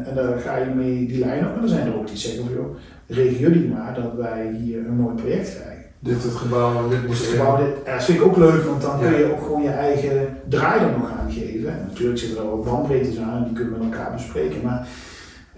[0.07, 1.55] en daar ga je mee die lijn op.
[1.55, 4.79] En dan zijn er ook die zeggen van joh, regen jullie maar dat wij hier
[4.79, 5.85] een mooi project krijgen.
[5.99, 8.83] Dit het gebouw dit moet het gebouw, dit, ja, dat vind ik ook leuk, want
[8.83, 11.71] dan kun je ook gewoon je eigen draai er nog aan geven.
[11.71, 14.63] En natuurlijk zitten er ook bandbreedtes aan en die kunnen we met elkaar bespreken.
[14.63, 14.89] Maar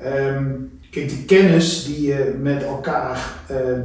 [0.04, 3.34] um, kijk, die kennis die je met elkaar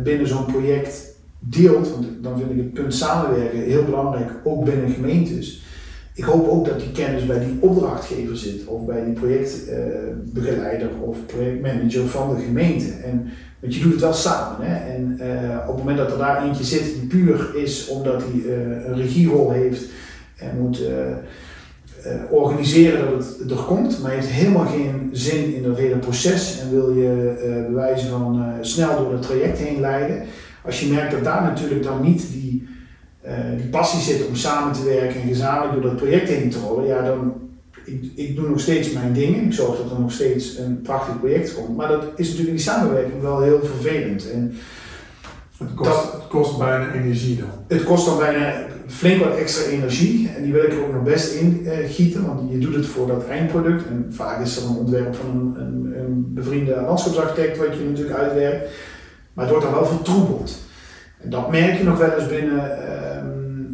[0.04, 1.14] binnen zo'n project
[1.50, 5.64] deelt, want dan vind ik het punt samenwerken heel belangrijk, ook binnen gemeentes.
[6.14, 11.08] Ik hoop ook dat die kennis bij die opdrachtgever zit, of bij die projectbegeleider uh,
[11.08, 12.92] of projectmanager van de gemeente.
[12.92, 13.30] En
[13.60, 14.68] want je doet het wel samen.
[14.68, 14.94] Hè?
[14.94, 18.42] En uh, op het moment dat er daar eentje zit die puur is omdat hij
[18.42, 19.86] uh, een regierol heeft
[20.36, 20.82] en moet
[22.30, 26.72] organiseren dat het er komt, maar heeft helemaal geen zin in dat hele proces en
[26.72, 30.24] wil je bewijzen van snel door het traject heen leiden.
[30.66, 32.68] Als je merkt dat daar natuurlijk dan niet die,
[33.58, 36.88] die passie zit om samen te werken en gezamenlijk door dat project heen te rollen,
[36.88, 37.34] ja, dan
[37.86, 39.46] ik, ik doe nog steeds mijn dingen.
[39.46, 41.78] Ik zorg dat er nog steeds een prachtig project komt.
[41.78, 44.32] Maar dat is natuurlijk in die samenwerking wel heel vervelend.
[44.32, 44.56] En
[45.58, 47.50] het kost, dat, het kost bijna energie dan.
[47.68, 50.30] Het kost dan bijna flink wat extra energie.
[50.36, 52.26] En die wil ik er ook nog best in uh, gieten.
[52.26, 53.88] Want je doet het voor dat eindproduct.
[53.88, 58.18] En vaak is er een ontwerp van een, een, een bevriende landschapsarchitect wat je natuurlijk
[58.18, 58.70] uitwerkt.
[59.36, 60.58] Maar het wordt dan wel vertroebeld.
[61.18, 62.78] En dat merk je nog wel eens binnen,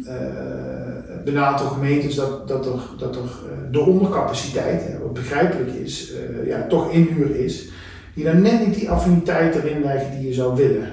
[0.06, 2.14] uh, uh, binnen gemeentes.
[2.14, 3.22] Dat, dat er, dat er
[3.70, 7.68] de ondercapaciteit, wat begrijpelijk is, uh, ja, toch inhuur is,
[8.14, 10.88] die dan net niet die affiniteit erin leggen die je zou willen.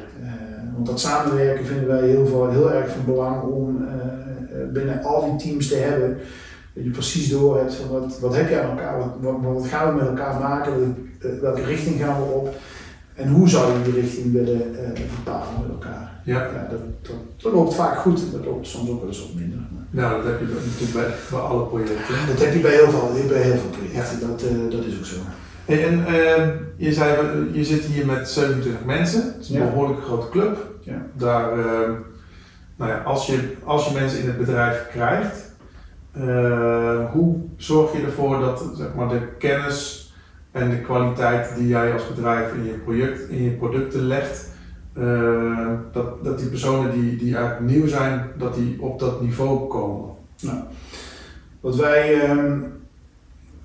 [0.73, 3.85] Want dat samenwerken vinden wij heel, veel, heel erg van belang om
[4.73, 6.17] binnen al die teams te hebben.
[6.73, 9.67] Dat je precies door hebt van wat, wat heb je aan elkaar, wat, wat, wat
[9.67, 10.95] gaan we met elkaar maken,
[11.41, 12.55] welke richting gaan we op.
[13.19, 14.75] En hoe zou je die richting willen
[15.15, 16.21] bepalen met elkaar?
[16.23, 16.43] Ja.
[16.43, 19.59] ja dat, dat, dat, loopt vaak goed, dat loopt soms ook wel eens wat minder.
[19.89, 22.27] Nou, dat heb je natuurlijk bij, bij alle projecten.
[22.27, 25.05] Dat heb je bij heel veel, bij heel veel projecten, dat, uh, dat is ook
[25.05, 25.15] zo.
[25.65, 27.17] Hey, en uh, je zei,
[27.51, 29.69] je zit hier met 27 mensen, het is een ja.
[29.69, 30.57] behoorlijk grote club.
[30.81, 31.05] Ja.
[31.13, 31.65] Daar, uh,
[32.75, 35.47] nou ja, als, je, als je mensen in het bedrijf krijgt,
[37.11, 39.98] hoe zorg je ervoor dat zeg maar, de kennis
[40.59, 44.49] en de kwaliteit die jij als bedrijf in je, project, in je producten legt,
[44.97, 49.67] uh, dat, dat die personen die, die eigenlijk nieuw zijn, dat die op dat niveau
[49.67, 50.09] komen.
[50.41, 50.57] Nou,
[51.59, 52.65] wat, wij, um,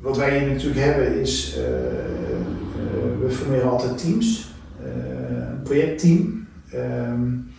[0.01, 4.55] wat wij hier natuurlijk hebben is, uh, uh, we formeren altijd teams,
[4.85, 6.47] een projectteam.
[6.75, 7.53] Um,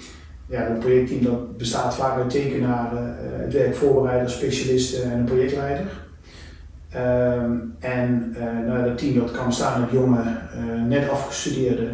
[0.48, 5.86] ja, een projectteam dat bestaat vaak uit tekenaren, het werkvoorbereider, specialisten en een projectleider.
[6.96, 8.36] Um, en
[8.68, 10.22] nou, dat team dat kan bestaan uit jonge,
[10.88, 11.88] net afgestudeerde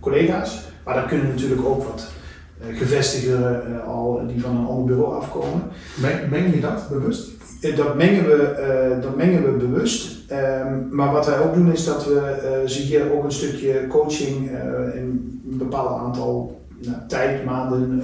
[0.00, 0.66] collega's.
[0.84, 2.10] Maar daar kunnen natuurlijk ook wat
[2.60, 5.62] uh, gevestigden uh, al die van een ander bureau afkomen.
[6.30, 7.30] Meng, je dat bewust?
[7.62, 10.32] Uh, dat, mengen we, dat mengen we bewust.
[10.32, 14.50] Um, maar wat wij ook doen is dat we ze hier ook een stukje coaching
[14.94, 18.02] in een bepaald aantal nou, tijd, maanden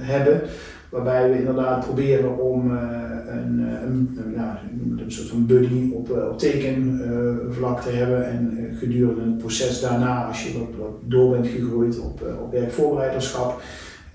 [0.00, 0.40] hebben.
[0.88, 7.80] Waarbij we inderdaad proberen om een, een, een, een soort van buddy op, op tekenvlak
[7.80, 8.28] te hebben.
[8.30, 13.62] En gedurende het proces daarna, als je wat, wat door bent gegroeid op, op werkvoorbereiderschap.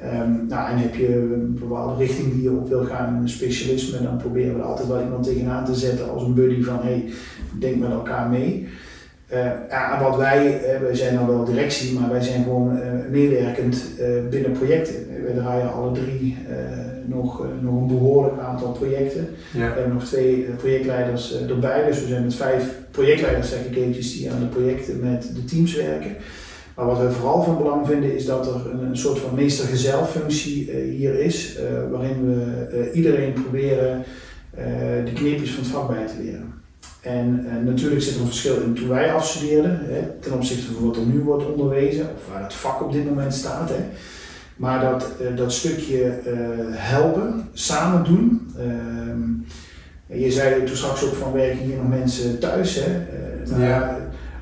[0.04, 3.30] Um, nou, en heb je een bepaalde richting die je op wil gaan in een
[3.30, 7.10] specialisme, dan proberen we altijd wel iemand tegenaan te zetten als een buddy van hey,
[7.60, 8.68] denk met elkaar mee.
[9.70, 12.80] Ja, wat wij, wij zijn dan wel directie, maar wij zijn gewoon
[13.12, 13.84] meewerkend
[14.30, 14.96] binnen projecten.
[15.24, 16.38] Wij draaien alle drie
[17.08, 19.28] nog, nog een behoorlijk aantal projecten.
[19.54, 19.60] Ja.
[19.60, 24.18] We hebben nog twee projectleiders erbij, dus we zijn met vijf projectleiders zeg ik eventjes
[24.18, 26.16] die aan de projecten met de teams werken.
[26.76, 30.72] Maar wat we vooral van belang vinden is dat er een, een soort van meester-gezelfunctie
[30.72, 31.58] hier is,
[31.92, 34.04] waarin we iedereen proberen
[35.06, 36.54] de kneepjes van het vak bij te leren.
[37.02, 40.96] En natuurlijk zit er een verschil in toen wij afstudeerden, hè, ten opzichte van wat
[40.96, 43.70] er nu wordt onderwezen, of waar het vak op dit moment staat.
[43.70, 43.76] Hè.
[44.58, 46.34] Maar dat, uh, dat stukje uh,
[46.72, 48.52] helpen, samen doen.
[48.58, 52.76] Ehm, je zei toen straks ook van werken hier nog mensen thuis.
[52.76, 53.06] Hè.
[53.50, 53.98] Nou, ja.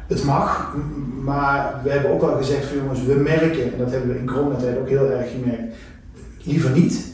[0.08, 0.76] het mag,
[1.24, 4.26] maar we hebben ook al gezegd van jongens, we merken, en dat hebben we in
[4.26, 5.76] coronatijd ook heel erg gemerkt,
[6.44, 7.14] liever niet.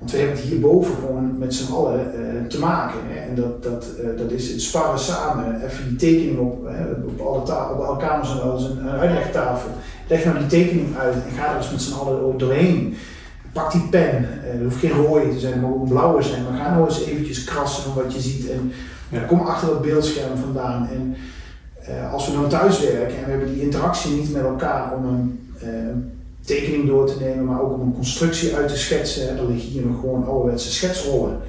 [0.00, 2.98] Want we hebben het hierboven gewoon met z'n allen uh, te maken.
[3.06, 3.28] Hè.
[3.28, 7.20] En dat, dat, uh, dat is het sparren samen, even die tekening op, hè, op,
[7.20, 9.70] alle ta- op alle kamers en wel eens een, uitlegtafel.
[10.08, 12.94] Leg nou die tekening uit en ga er eens met z'n allen doorheen.
[13.52, 16.42] Pak die pen, uh, er hoeft geen rode te zijn, mag ook een blauwe zijn,
[16.42, 18.72] maar ga nou eens eventjes krassen van wat je ziet en
[19.08, 19.20] ja.
[19.20, 20.88] kom achter dat beeldscherm vandaan.
[20.92, 21.16] En
[22.12, 25.40] als we dan thuis werken en we hebben die interactie niet met elkaar om een
[26.44, 29.38] tekening door te nemen, maar ook om een constructie uit te schetsen.
[29.38, 31.40] Er liggen hier nog gewoon ouderwetse schetsrollen.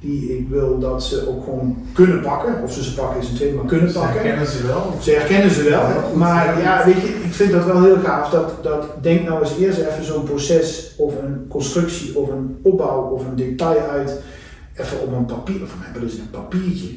[0.00, 2.62] Die ik wil dat ze ook gewoon kunnen pakken.
[2.62, 4.12] Of ze ze pakken is een tweede, maar kunnen pakken.
[4.12, 4.94] Ze herkennen ze wel.
[5.00, 5.80] Ze herkennen ze wel.
[5.80, 8.30] Ja, maar ja, weet je, ik vind dat wel heel gaaf.
[8.30, 13.10] Dat, dat denk nou eens eerst even zo'n proces of een constructie of een opbouw
[13.10, 14.20] of een detail uit.
[14.76, 16.88] Even op een papier, of we hebben dus een papiertje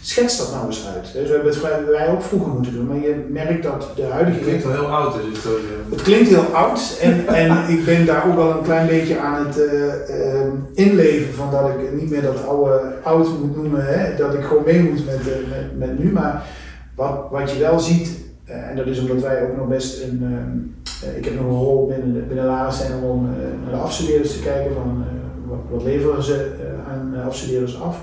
[0.00, 1.12] schets dat nou eens uit.
[1.12, 4.36] Dus we hebben het wij ook vroeger moeten doen, maar je merkt dat de huidige...
[4.38, 8.28] Het klinkt wel heel oud je het klinkt heel oud en, en ik ben daar
[8.28, 12.22] ook wel een klein beetje aan het uh, uh, inleven van dat ik niet meer
[12.22, 15.98] dat oude oud moet noemen, hè, dat ik gewoon mee moet met, uh, met, met,
[15.98, 16.12] nu.
[16.12, 16.42] Maar
[16.94, 18.10] wat, wat je wel ziet,
[18.44, 20.74] en dat is omdat wij ook nog best een...
[21.16, 23.28] ik heb nog een rol binnen de, binnen Laren om
[23.62, 25.04] naar de afstudeerders te kijken van
[25.46, 26.50] wat, wat leveren ze
[26.88, 28.00] aan afstudeerders af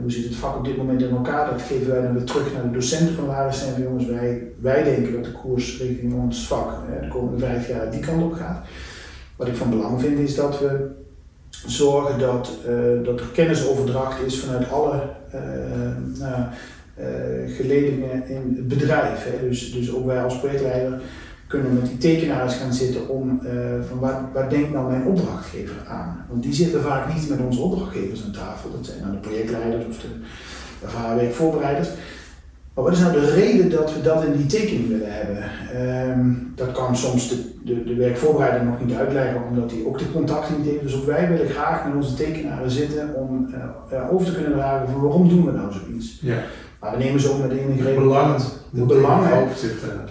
[0.00, 1.50] hoe zit het vak op dit moment in elkaar?
[1.50, 4.42] Dat geven wij dan weer terug naar de docenten van waar zijn van jongens, wij,
[4.60, 8.32] wij denken dat de koers richting ons vak de komende vijf jaar die kant op
[8.32, 8.66] gaat.
[9.36, 10.90] Wat ik van belang vind is dat we
[11.66, 15.02] zorgen dat, uh, dat er kennisoverdracht is vanuit alle
[16.98, 19.24] uh, geledingen in het bedrijf.
[19.24, 19.48] Hè.
[19.48, 21.00] Dus, dus ook wij als projectleider
[21.52, 23.50] kunnen met die tekenaars gaan zitten om uh,
[23.88, 26.26] van waar, waar denkt nou mijn opdrachtgever aan?
[26.28, 28.70] Want die zitten vaak niet met onze opdrachtgevers aan tafel.
[28.70, 30.08] Dat zijn nou de projectleiders of de
[30.82, 31.86] ervaren
[32.74, 35.42] Maar wat is nou de reden dat we dat in die tekening willen hebben?
[36.10, 40.12] Um, dat kan soms de, de, de, werkvoorbereider nog niet uitleggen, omdat hij ook de
[40.12, 40.82] contacten niet heeft.
[40.82, 43.54] Dus ook wij willen graag met onze tekenaren zitten om
[43.92, 46.18] uh, over te kunnen dragen van waarom doen we nou zoiets.
[46.22, 46.42] Ja.
[46.80, 48.02] Maar we nemen ze ook met enige reden.
[48.02, 48.40] Belangen.
[48.70, 49.48] De belangen.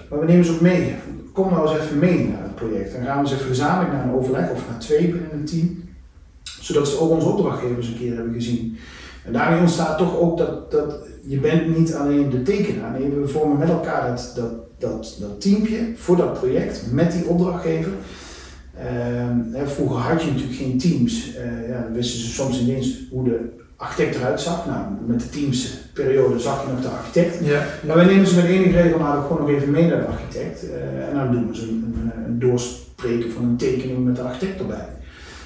[0.09, 0.95] Maar we nemen ze ook mee
[1.33, 2.93] kom nou eens even mee naar het project.
[2.93, 5.83] Dan gaan we eens even gezamenlijk naar een overleg of naar twee binnen een team,
[6.43, 8.77] zodat ze ook onze opdrachtgevers een keer hebben gezien.
[9.25, 13.27] En daarmee ontstaat toch ook dat, dat je bent niet alleen de tekenaar, nee, we
[13.27, 17.91] vormen met elkaar dat, dat, dat, dat teampje voor dat project met die opdrachtgever.
[19.55, 21.35] Uh, vroeger had je natuurlijk geen teams.
[21.35, 23.49] Uh, ja, dan wisten ze soms ineens hoe de
[23.81, 24.65] architect eruit zag.
[24.65, 27.45] Nou, met de teamsperiode zag je nog de architect.
[27.45, 27.65] Ja.
[27.85, 30.63] Maar wij nemen ze met enige regelmaat ook gewoon nog even mee naar de architect.
[30.63, 34.21] Uh, en dan doen we ze een, een, een, doorspreken van een tekening met de
[34.21, 34.87] architect erbij.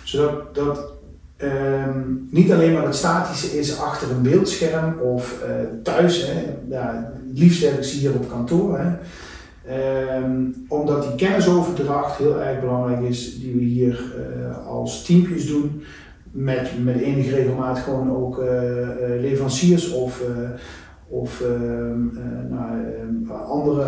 [0.03, 0.93] Zodat dat,
[1.37, 5.49] um, niet alleen maar het statische is achter een beeldscherm of uh,
[5.83, 6.25] thuis.
[6.25, 8.79] Hè, ja, het liefst heb ik ze hier op kantoor.
[8.79, 8.91] Hè.
[10.17, 15.83] Um, omdat die kennisoverdracht heel erg belangrijk is, die we hier uh, als teampjes doen
[16.35, 18.47] met, met enige regelmaat gewoon ook uh,
[19.19, 20.49] leveranciers of, uh,
[21.07, 21.43] of
[22.49, 23.87] nou, andere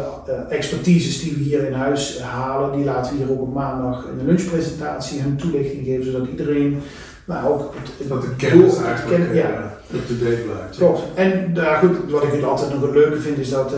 [0.50, 2.76] expertises die we hier in huis halen.
[2.76, 6.78] Die laten we hier ook op maandag in de lunchpresentatie hun toelichting geven, zodat iedereen
[7.26, 9.78] nou, ook het, dat de kennis eigenlijk kennis, ja.
[9.94, 10.78] up-to-date blijft.
[10.78, 11.02] Klopt.
[11.14, 13.74] En daar goed, wat ik het altijd nog het leuke vind is dat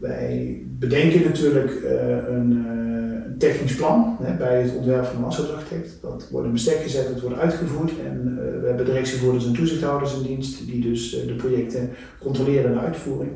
[0.00, 1.72] wij bedenken natuurlijk
[2.28, 2.66] een
[3.38, 5.98] technisch plan bij het ontwerp van een landschapsarchitect.
[6.02, 10.14] Dat wordt in bestek gezet, het wordt uitgevoerd en uh, we hebben directievoerders en toezichthouders
[10.14, 13.32] in dienst die dus uh, de projecten controleren en uitvoering.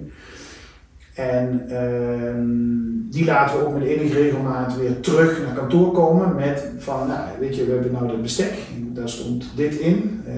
[1.15, 6.71] En uh, die laten we ook met enige regelmaat weer terug naar kantoor komen met
[6.79, 8.53] van, nou weet je, we hebben nou dat bestek,
[8.93, 10.23] daar stond dit in.
[10.27, 10.35] Uh,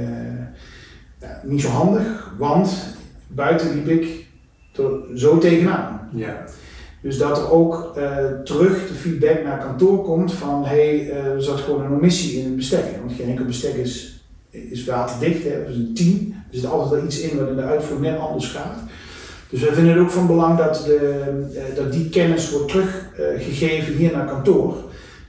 [1.21, 2.97] ja, niet zo handig, want
[3.27, 4.27] buiten liep ik
[5.15, 6.09] zo tegenaan.
[6.13, 6.45] Ja.
[7.05, 11.43] Dus dat er ook uh, terug de feedback naar kantoor komt van hé, hey, er
[11.43, 12.85] zat gewoon een omissie in het bestek.
[13.01, 16.35] Want geen enkel bestek is, is waterdicht, hè, is een team.
[16.51, 18.79] Er zit altijd wel iets in wat in de uitvoering net anders gaat.
[19.49, 21.23] Dus wij vinden het ook van belang dat, de,
[21.55, 24.77] uh, dat die kennis wordt teruggegeven hier naar kantoor.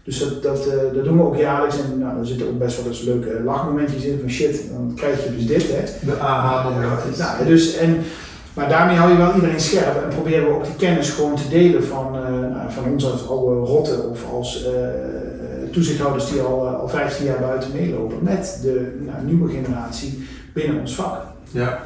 [0.04, 0.64] Dus dat, dat,
[0.94, 4.04] dat doen we ook jaarlijks en nou, er zitten ook best wel eens leuke lachmomentjes
[4.04, 5.72] in van shit, dan krijg je dus dit.
[5.72, 5.84] Hè.
[6.06, 7.18] De aha-momentjes.
[7.18, 7.98] nou, dus, en,
[8.56, 11.48] maar daarmee hou je wel iedereen scherp en proberen we ook die kennis gewoon te
[11.48, 14.70] delen van, uh, van ons als oude rotten of als uh,
[15.72, 20.96] toezichthouders die al, al 15 jaar buiten meelopen met de nou, nieuwe generatie binnen ons
[20.96, 21.22] vak.
[21.52, 21.80] Ja.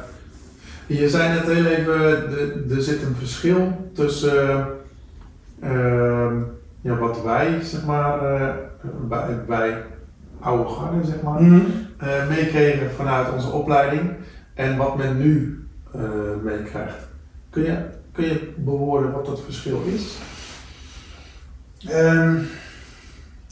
[0.86, 2.00] Je zei net heel even,
[2.76, 4.66] er zit een verschil tussen
[5.64, 6.32] uh,
[6.80, 8.18] ja, wat wij, zeg maar,
[9.08, 9.82] wij, wij
[10.40, 12.28] oude garden, zeg maar, mm -hmm.
[12.28, 14.10] meekregen vanuit onze opleiding
[14.54, 15.59] en wat men nu
[15.96, 16.02] uh,
[16.42, 17.08] meekrijgt.
[17.50, 20.18] Kun je kun je bewoorden wat dat verschil is?
[21.92, 22.48] Um,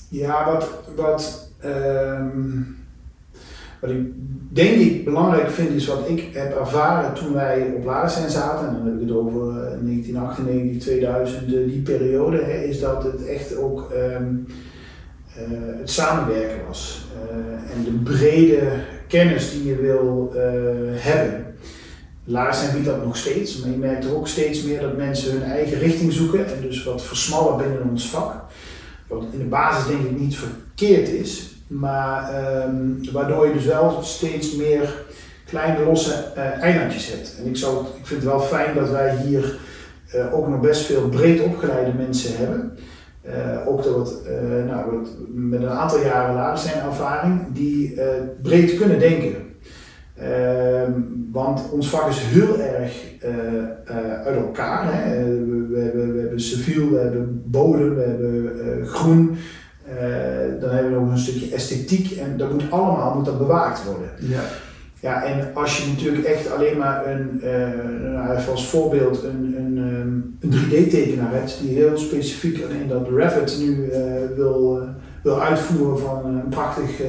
[0.09, 2.77] ja, wat, wat, um,
[3.81, 4.07] wat ik
[4.51, 8.75] denk ik belangrijk vind is wat ik heb ervaren toen wij op Laarsen zaten, en
[8.75, 13.57] dan heb ik het over 1998, eh, 2000, die periode, hè, is dat het echt
[13.57, 14.17] ook uh,
[15.79, 17.07] het samenwerken was.
[17.75, 18.71] En de brede
[19.07, 20.33] kennis die je wil
[20.95, 21.48] hebben.
[22.31, 25.43] Laarsen biedt dat nog steeds, maar je merkt er ook steeds meer dat mensen hun
[25.43, 28.35] eigen richting zoeken en dus wat versmallen binnen ons vak.
[29.07, 34.03] Wat in de basis denk ik niet verkeerd is, maar um, waardoor je dus wel
[34.03, 35.05] steeds meer
[35.45, 37.37] kleine losse uh, eilandjes hebt.
[37.39, 37.57] En ik,
[37.99, 39.59] ik vind het wel fijn dat wij hier
[40.15, 42.79] uh, ook nog best veel breed opgeleide mensen hebben.
[43.27, 44.15] Uh, ook dat
[44.67, 48.01] nou, met een aantal jaren later zijn ervaring, die
[48.43, 49.48] breed kunnen denken.
[50.21, 50.93] Ehm,
[51.33, 52.93] want ons vak is heel erg
[54.25, 54.95] uit elkaar.
[54.95, 55.25] Hè.
[55.25, 59.37] We, we, hebben, we hebben civiel, we hebben bodem, we hebben groen.
[60.61, 64.11] Dan hebben we nog een stukje esthetiek en dat moet allemaal moet dat bewaakt worden.
[64.19, 64.41] Ja.
[65.01, 67.41] Ja, en als je natuurlijk echt alleen maar een,
[68.13, 73.57] nou, als voorbeeld een, een, um, een 3D-tekenaar hebt die heel specifiek alleen dat Revit
[73.61, 73.91] nu
[74.37, 74.81] wil,
[75.23, 77.01] wil uitvoeren van een prachtig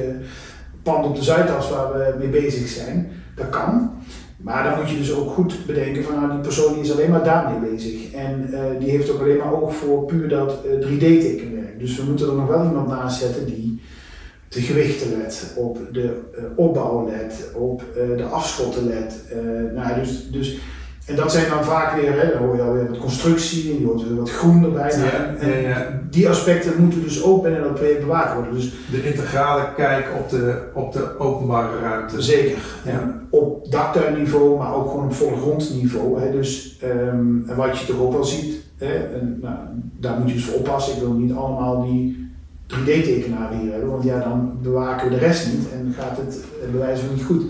[0.82, 3.90] pand op de Zuidas waar we mee bezig zijn, dat kan.
[4.36, 7.10] Maar dan moet je dus ook goed bedenken van nou, die persoon die is alleen
[7.10, 8.12] maar daarmee bezig.
[8.12, 11.78] En uh, die heeft ook alleen maar oog voor puur dat uh, 3D-tekenwerk.
[11.78, 13.80] Dus we moeten er nog wel iemand naast zetten die
[14.48, 17.84] de gewichten let, op de uh, opbouw let, op
[18.16, 19.14] de afschotten let.
[19.74, 20.58] nou, dus, dus
[21.10, 23.86] en dat zijn dan vaak weer, hè, dan hoor je alweer wat constructie en je
[23.86, 24.98] hoort weer wat groen erbij.
[24.98, 26.00] Ja, en, ja, ja.
[26.10, 28.54] die aspecten moeten dus ook binnen dat project bewaakt worden.
[28.54, 32.22] Dus de integrale kijk op de, op de openbare ruimte.
[32.22, 32.58] Zeker.
[32.84, 33.20] Ja.
[33.30, 36.20] Op daktuinniveau, maar ook gewoon op voorgrondniveau.
[36.20, 36.30] Hè.
[36.30, 39.56] Dus, um, en wat je toch ook wel ziet, hè, en, nou,
[39.98, 40.94] daar moet je dus voor oppassen.
[40.94, 42.28] Ik wil niet allemaal die
[42.66, 47.08] 3D-tekenaren hier hebben, want ja, dan bewaken we de rest niet en gaat het bewijzen
[47.14, 47.42] niet goed.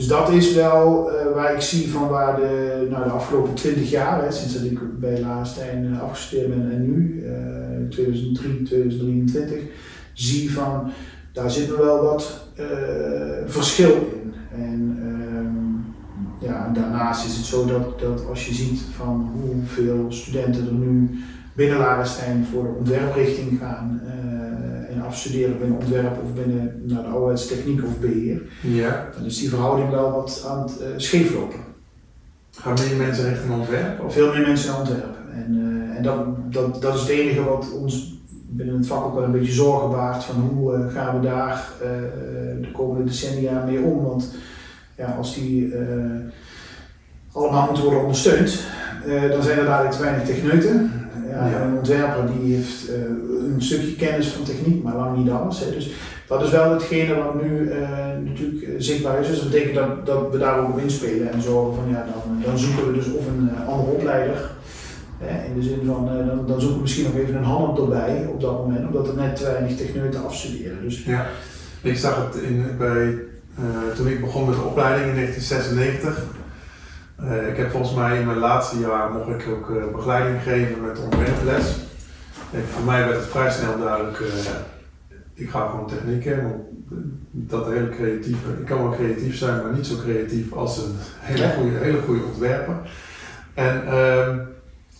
[0.00, 3.90] Dus dat is wel uh, waar ik zie van waar de, nou, de afgelopen 20
[3.90, 7.24] jaar, hè, sinds dat ik bij Laarstein uh, afgestudeerd ben en nu,
[7.82, 9.58] uh, 2003, 2023,
[10.12, 10.90] zie van
[11.32, 12.66] daar zit nog wel wat uh,
[13.46, 14.34] verschil in.
[14.54, 15.84] En, um,
[16.40, 21.10] ja, daarnaast is het zo dat, dat als je ziet van hoeveel studenten er nu
[21.52, 24.00] binnen Larenstein voor de ontwerprichting gaan
[25.10, 28.42] afstuderen binnen ontwerp of binnen naar de ouderwets techniek of beheer.
[28.60, 29.08] Ja.
[29.16, 31.58] Dan is die verhouding wel wat aan het uh, scheeflopen.
[32.50, 34.04] Gaan meer mensen richting ontwerp?
[34.04, 34.12] Of?
[34.12, 35.16] Veel meer mensen naar ontwerp.
[35.34, 39.14] En, uh, en dat, dat, dat is het enige wat ons binnen het vak ook
[39.14, 41.68] wel een beetje zorgen baart van hoe gaan we daar
[42.60, 44.02] de komende decennia mee om.
[44.02, 44.34] Want
[44.96, 45.74] ja, als die
[47.32, 48.64] allemaal moeten worden ondersteund,
[49.30, 50.90] dan zijn er dadelijk te weinig techneuten.
[51.30, 51.60] Ja, ja.
[51.60, 52.94] Een ontwerper die heeft uh,
[53.54, 55.60] een stukje kennis van techniek, maar lang niet alles.
[55.60, 55.70] Hè.
[55.70, 55.90] Dus
[56.26, 57.78] dat is wel hetgene wat nu uh,
[58.24, 59.26] natuurlijk zichtbaar is.
[59.26, 62.42] Dus dat betekent dat, dat we daar ook op inspelen en zorgen van ja, dan,
[62.44, 64.50] dan zoeken we dus of een andere opleider.
[65.46, 68.40] in de zin van, dan, dan zoeken we misschien nog even een hand erbij op
[68.40, 70.82] dat moment, omdat er net te weinig techneuten afstuderen.
[70.82, 71.26] Dus, ja,
[71.82, 73.18] ik zag het in, bij,
[73.96, 76.38] toen ik begon met de opleiding in 1996.
[77.24, 80.80] Uh, ik heb volgens mij in mijn laatste jaar mocht ik ook uh, begeleiding geven
[80.80, 81.76] met ontwerples.
[82.52, 84.26] En voor mij werd het vrij snel duidelijk, uh,
[85.34, 86.66] ik ga gewoon techniek hebben.
[87.30, 91.52] Dat hele creatieve, ik kan wel creatief zijn, maar niet zo creatief als een hele
[91.52, 92.74] goede, hele goede ontwerper.
[93.54, 94.38] En ehm,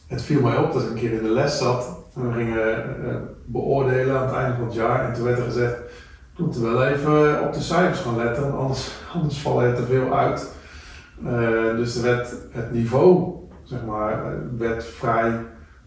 [0.06, 2.84] het viel mij op dat ik een keer in de les zat en we gingen
[3.44, 5.08] beoordelen aan het einde van het jaar.
[5.08, 5.76] En toen werd er gezegd,
[6.36, 10.18] we moeten wel even op de cijfers gaan letten, anders, anders vallen er te veel
[10.18, 10.58] uit.
[11.24, 15.32] Uh, dus er werd het niveau, zeg maar, werd vrij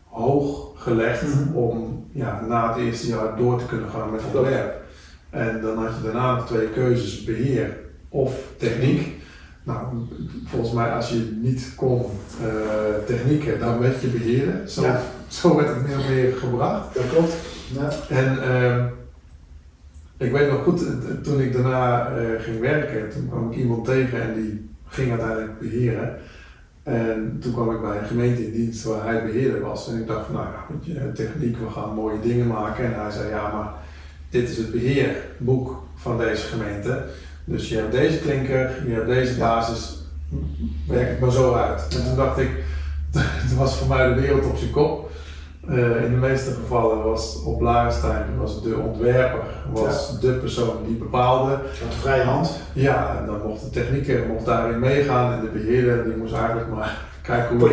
[0.05, 1.55] hoog gelegd mm -hmm.
[1.55, 4.81] om ja, na het eerste jaar door te kunnen gaan met ontwerp.
[5.29, 7.77] En dan had je daarna nog twee keuzes, beheer
[8.09, 9.21] of techniek.
[9.63, 9.87] Nou,
[10.45, 12.05] volgens mij als je niet kon
[12.41, 12.47] uh,
[13.05, 14.69] technieken, dan werd je beheren.
[14.69, 15.01] Zo, ja.
[15.27, 16.93] zo werd het meer en meer gebracht.
[16.93, 17.33] Dat klopt.
[17.73, 18.15] Ja.
[18.15, 18.85] En uh,
[20.17, 20.85] ik weet nog goed,
[21.23, 26.19] toen ik daarna ging werken, toen kwam ik iemand tegen en die ging uiteindelijk beheren.
[26.83, 29.87] En toen kwam ik bij een gemeente in dienst waar hij beheerder was.
[29.87, 30.47] En ik dacht van nou
[30.81, 32.85] ja, techniek, we gaan mooie dingen maken.
[32.85, 33.73] En hij zei ja, maar
[34.29, 37.05] dit is het beheerboek van deze gemeente.
[37.45, 39.97] Dus je hebt deze klinker, je hebt deze basis,
[40.87, 41.95] werk het maar zo uit.
[41.95, 42.49] En toen dacht ik,
[43.47, 45.02] toen was voor mij de wereld op zijn kop.
[45.69, 49.39] Uh, in de meeste gevallen was op Larenstein was de ontwerper
[49.71, 50.27] was ja.
[50.27, 51.51] de persoon die bepaalde.
[51.89, 52.59] De vrije hand.
[52.73, 56.69] Ja, en dan mocht de technieker mocht daarin meegaan en de beheerder die moest eigenlijk
[56.69, 57.67] maar kijken hoe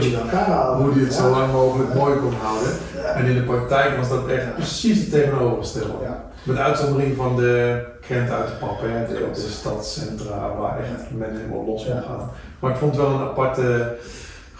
[0.76, 2.72] hoe die het zo lang mogelijk mooi kon houden.
[3.14, 6.06] En in de praktijk was dat echt precies het tegenovergestelde.
[6.42, 11.36] Met uitzondering van de krent uit de pap, hè, de, de stadscentra waar echt men
[11.36, 12.30] helemaal los moet gaan.
[12.58, 13.96] Maar ik vond het wel een aparte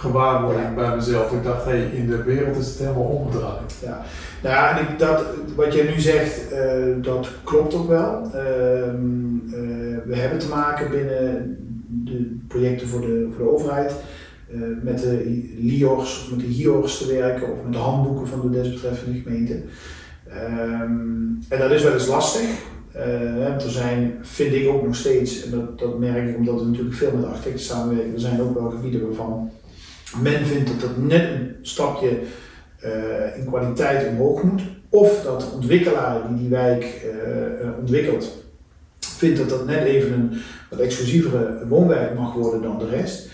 [0.01, 1.33] gewaarwording bij mezelf.
[1.33, 3.75] Ik dacht, hey, in de wereld is het helemaal omgedraaid.
[3.83, 4.03] Ja,
[4.43, 5.25] nou ja, en ik, dat,
[5.57, 8.31] wat jij nu zegt, uh, dat klopt ook wel.
[8.35, 11.57] Uh, uh, we hebben te maken binnen
[12.05, 13.93] de projecten voor de, voor de overheid
[14.83, 18.51] met de LIOR's of met de HIOR's te werken of met de handboeken van de
[18.51, 19.63] desbetreffende gemeente.
[20.27, 22.49] Um, en dat is wel eens lastig.
[22.97, 26.67] Uh, er zijn, vind ik ook nog steeds, en dat, dat merk ik omdat we
[26.67, 29.51] natuurlijk veel met architecten samenwerken, er zijn ook wel gebieden waarvan
[30.17, 32.21] men vindt dat dat net een stapje
[32.85, 34.63] uh, in kwaliteit omhoog moet.
[34.89, 38.45] Of dat de ontwikkelaar die die wijk uh, ontwikkelt,
[38.99, 40.41] vindt dat dat net even een
[40.71, 43.29] wat exclusievere woonwijk mag worden dan de rest.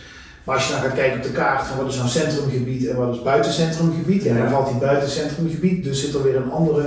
[0.44, 2.96] Maar als je dan gaat kijken op de kaart van wat is nou centrumgebied en
[2.96, 6.82] wat is buitencentrumgebied, ja, dan valt die buitencentrumgebied, dus zit er weer een andere,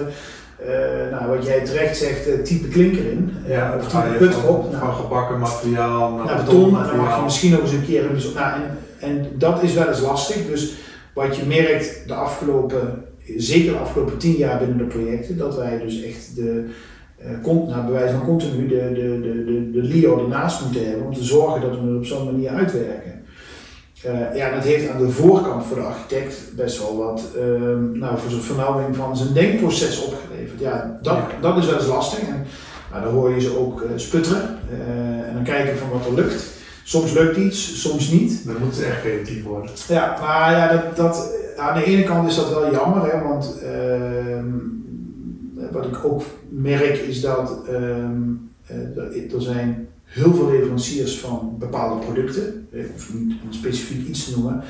[0.62, 3.34] uh, nou, wat jij terecht zegt, type klinker in.
[3.48, 4.72] Ja, of type put op.
[4.72, 6.82] Nou, van gebakken materiaal naar, beton.
[6.82, 8.14] En dan mag je misschien nog eens een keer.
[8.14, 10.48] Dus, nou, en, en dat is wel eens lastig.
[10.48, 10.74] Dus
[11.14, 13.06] wat je merkt de afgelopen,
[13.38, 16.66] zeker de afgelopen tien jaar binnen de projecten, dat wij dus echt de,
[17.22, 21.06] uh, nou, bij wijze van continu de, de, de, de, de LIO ernaast moeten hebben
[21.06, 23.22] om te zorgen dat we het op zo'n manier uitwerken.
[24.06, 27.44] Uh, ja, dat heeft aan de voorkant voor de architect best wel wat uh,
[28.00, 30.60] nou, voor zijn vernauwing van zijn denkproces opgeleverd.
[30.60, 32.20] Ja, dat, dat is wel eens lastig.
[32.20, 32.46] En
[32.92, 34.58] nou, dan hoor je ze ook uh, sputteren
[35.28, 36.58] en dan kijken van wat er lukt.
[36.90, 38.46] Soms lukt iets, soms niet.
[38.46, 39.72] Dan moeten ze echt creatief worden.
[39.88, 43.60] Ja, maar ja, dat, dat, aan de ene kant is dat wel jammer, hè, want
[43.64, 44.48] ehm,
[45.72, 48.22] wat ik ook merk is dat ehm,
[49.34, 52.68] er zijn heel veel leveranciers van bepaalde producten.
[52.72, 54.64] Ik hoef niet specifiek iets te noemen.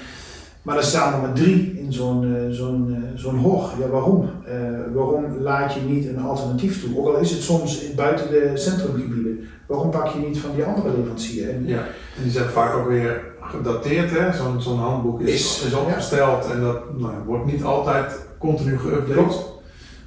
[0.62, 3.70] Maar er staan er maar drie in zo'n uh, zo'n uh, zo'n hor.
[3.80, 4.30] Ja, waarom?
[4.48, 6.98] Uh, waarom laat je niet een alternatief toe?
[6.98, 9.40] Ook al is het soms buiten de centrumgebieden.
[9.68, 11.50] Waarom pak je niet van die andere leverancier?
[11.50, 11.78] En, ja,
[12.18, 14.12] en die zijn vaak ook weer gedateerd.
[14.12, 14.34] hè?
[14.34, 16.52] Zo'n zo'n handboek is, is, is opgesteld ja.
[16.52, 19.36] en dat nou, wordt niet altijd continu geüpdate.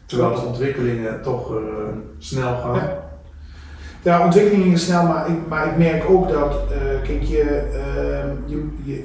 [0.06, 1.52] Terwijl de ontwikkelingen toch
[2.18, 2.74] snel gaan.
[2.74, 3.10] Ja.
[4.02, 8.50] Ja, ontwikkeling is snel, maar ik, maar ik merk ook dat, uh, kijk, je, uh,
[8.50, 9.04] je, je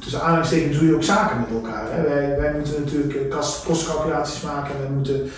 [0.00, 1.84] tussen aanhalingstekens doe je ook zaken met elkaar.
[1.90, 2.02] Hè.
[2.02, 3.30] Wij, wij moeten natuurlijk
[3.64, 5.30] kostcalculaties maken, wij moeten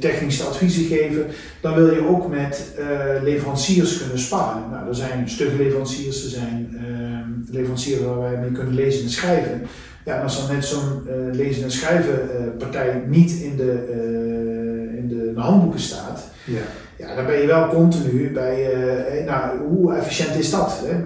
[0.00, 1.26] technische adviezen geven.
[1.60, 2.74] Dan wil je ook met
[3.22, 4.62] leveranciers kunnen sparren.
[4.70, 9.10] Nou, er zijn stugge leveranciers, er zijn ehm, leveranciers waar wij mee kunnen lezen en
[9.10, 9.66] schrijven.
[10.04, 11.02] Ja, en als dan net zo'n
[11.32, 12.18] lezen en schrijven
[12.58, 13.72] partij niet in de,
[14.96, 16.62] in de, handboeken staat, ja
[17.00, 18.72] ja, dan ben je wel continu bij,
[19.26, 20.82] nou, hoe efficiënt is dat?
[20.84, 21.04] Hè?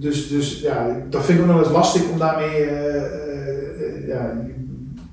[0.00, 4.32] Dus, dus ja, dat vind ik ook nog eens lastig om daarmee, uh, uh, ja,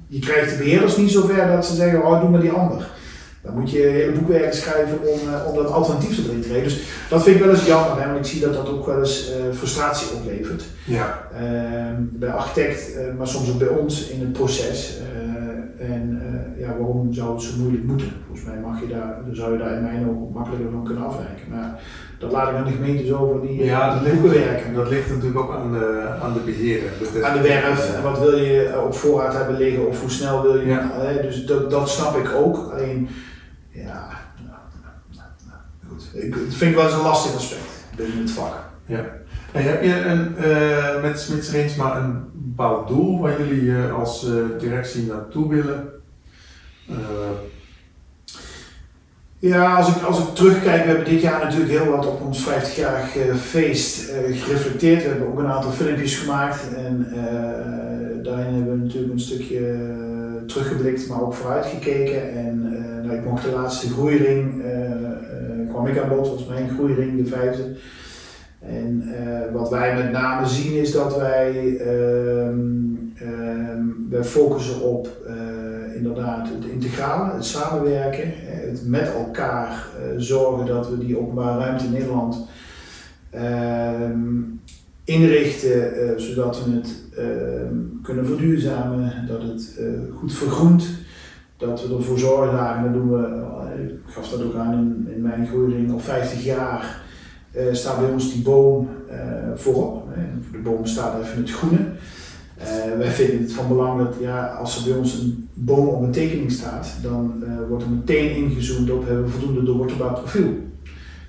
[0.07, 2.87] je krijgt de beheerders niet zover dat ze zeggen, oh doe maar die ander.
[3.41, 6.67] Dan moet je hele boekwerk schrijven om, om dat alternatief erin te krijgen.
[6.69, 8.99] Dus dat vind ik wel eens jammer, hè, want ik zie dat dat ook wel
[8.99, 10.63] eens frustratie oplevert.
[10.85, 11.27] Ja.
[11.33, 14.99] Ehm, bij architect, maar soms ook bij ons in het proces.
[15.79, 18.11] En uh, ja, waarom zou het zo moeilijk moeten?
[18.25, 21.49] Volgens mij mag je daar, zou je daar in mijn ogen makkelijker van kunnen afwijken.
[21.49, 21.81] Maar
[22.19, 24.73] dat laat ik aan de gemeentes over die, ja, dat ligt, werken.
[24.73, 26.91] Dat ligt natuurlijk ook aan de, aan de beheerder.
[27.23, 30.65] aan de werf, wat wil je op voorraad hebben liggen of hoe snel wil je.
[30.65, 30.91] Ja.
[30.93, 32.71] Hè, dus dat, dat snap ik ook.
[32.71, 33.09] Alleen,
[33.69, 34.57] ja, nou,
[35.11, 36.23] nou, nou, goed.
[36.23, 37.61] Ik, dat vind ik wel eens een lastig aspect
[37.95, 38.53] binnen het vak.
[38.85, 39.05] Ja.
[39.51, 44.27] Hey, heb je een, uh, met Smits Reensma een bepaald doel waar jullie uh, als
[44.27, 45.89] uh, directie naartoe willen?
[49.45, 52.47] Ja, als ik, als ik terugkijk, we hebben dit jaar natuurlijk heel wat op ons
[52.49, 55.03] 50-jarig feest gereflecteerd.
[55.03, 57.07] We hebben ook een aantal filmpjes gemaakt en
[58.23, 59.75] daarin hebben we natuurlijk een stukje
[60.47, 62.33] teruggeblikt, maar ook vooruitgekeken.
[62.33, 62.61] En
[63.03, 64.63] nou, ik mocht de laatste groeiring,
[65.69, 67.75] kwam ik aan bod, was mijn groeiring, de vijfde.
[68.59, 69.13] En
[69.53, 75.07] wat wij met name zien is dat wij, um, um, wij focussen op
[75.95, 81.85] inderdaad het integrale, het samenwerken, het met elkaar uh, zorgen dat we die openbare ruimte
[81.85, 82.47] in Nederland
[83.35, 84.61] um,
[85.03, 87.03] inrichten zodat we het
[88.03, 89.79] kunnen verduurzamen, dat het
[90.17, 90.87] goed vergroent,
[91.57, 93.43] dat we ervoor zorgen, en dat doen we,
[93.83, 97.01] ik gaf dat ook aan in, in mijn groeiring al 50 jaar
[97.71, 98.89] staat bij ons die boom
[99.55, 100.07] voorop.
[100.51, 101.79] De boom staat even het groene.
[102.65, 106.01] Uh, wij vinden het van belang dat ja, als er bij ons een boom op
[106.01, 110.53] een tekening staat, dan wordt er meteen ingezoomd op hebben we voldoende doorwortelbaar profiel.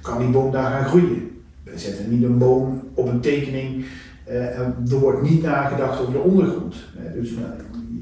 [0.02, 1.30] Kan die boom daar gaan groeien?
[1.62, 3.84] Wij zetten niet een boom op een tekening
[4.26, 6.76] er wordt niet nagedacht over de ondergrond.
[7.14, 7.30] dus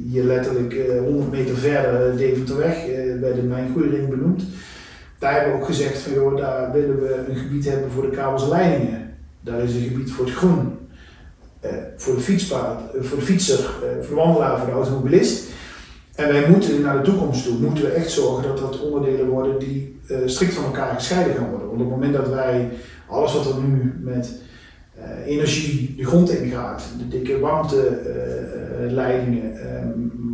[0.09, 0.77] hier letterlijk
[1.07, 2.87] 100 meter verder Deventerweg,
[3.21, 4.45] bij de Mijngroeiring benoemd.
[5.19, 8.17] Daar hebben we ook gezegd van joh, daar willen we een gebied hebben voor de
[8.17, 9.11] kabels en leidingen.
[9.41, 10.73] Daar is een gebied voor het groen.
[11.97, 15.45] Voor, de fietspaard, voor de fietser, voor de wandelaar, voor de automobilist.
[16.15, 19.59] En wij moeten naar de toekomst toe, moeten we echt zorgen dat dat onderdelen worden
[19.59, 21.69] die strikt van elkaar gescheiden gaan worden.
[21.69, 22.71] Want op het moment dat wij
[23.07, 24.43] alles wat er nu met
[25.27, 29.61] energie de grond in gaat, de dikke warmteleidingen, uh,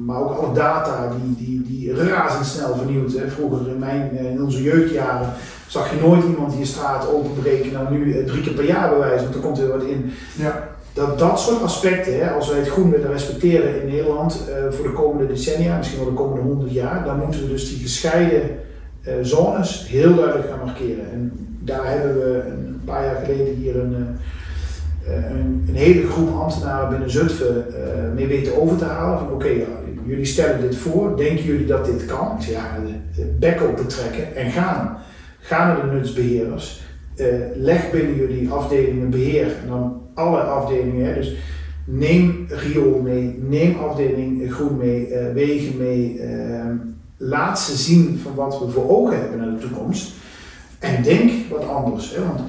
[0.07, 3.12] maar ook alle data die, die, die razendsnel vernieuwd.
[3.12, 3.28] Hè.
[3.28, 5.33] Vroeger in, mijn, in onze jeugdjaren
[5.66, 9.22] zag je nooit iemand die een straat openbreken, nou nu drie keer per jaar bewijzen,
[9.22, 10.12] want er komt er wat in.
[10.39, 14.72] Ja dat dat soort aspecten, hè, als wij het groen willen respecteren in Nederland uh,
[14.72, 17.78] voor de komende decennia, misschien wel de komende honderd jaar, dan moeten we dus die
[17.78, 18.43] gescheiden
[19.09, 21.11] uh, zones heel duidelijk gaan markeren.
[21.12, 24.18] En daar hebben we een paar jaar geleden hier een,
[25.07, 27.64] uh, een, een, hele groep ambtenaren binnen Zutphen
[28.14, 29.18] mee weten over te halen.
[29.18, 29.49] Van oké,
[30.05, 32.36] jullie stellen dit voor, denken jullie dat dit kan?
[32.36, 32.76] Ik zeg ja,
[33.38, 34.99] bek op betrekken en gaan.
[35.41, 36.82] Ga naar de nutsbeheerders.
[37.55, 41.14] Leg binnen jullie afdelingen beheer en dan alle afdelingen.
[41.14, 41.37] Dus
[41.85, 46.21] neem riool mee, neem afdeling groen mee, uh, wegen mee.
[46.21, 46.64] Uh,
[47.16, 50.12] laat ze zien van wat we voor ogen hebben naar de toekomst.
[50.79, 52.14] En denk wat anders.
[52.14, 52.27] Hè.
[52.27, 52.41] Want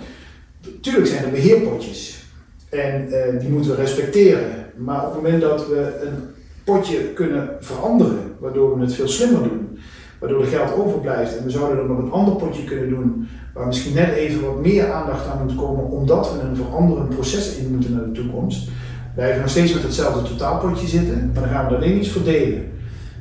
[0.74, 2.26] natuurlijk zijn er beheerpotjes.
[2.70, 4.66] En uh, die moeten we respecteren.
[4.78, 6.24] Maar op het moment dat we een
[6.64, 9.78] potje kunnen veranderen, waardoor we het veel slimmer doen,
[10.20, 13.68] waardoor er geld overblijft en we zouden er nog een ander potje kunnen doen waar
[13.68, 17.72] misschien net even wat meer aandacht aan moet komen, omdat we een veranderend proces in
[17.72, 18.68] moeten naar de toekomst.
[18.68, 22.70] Wij blijven nog steeds met hetzelfde totaalpotje zitten, maar dan gaan we alleen iets verdelen.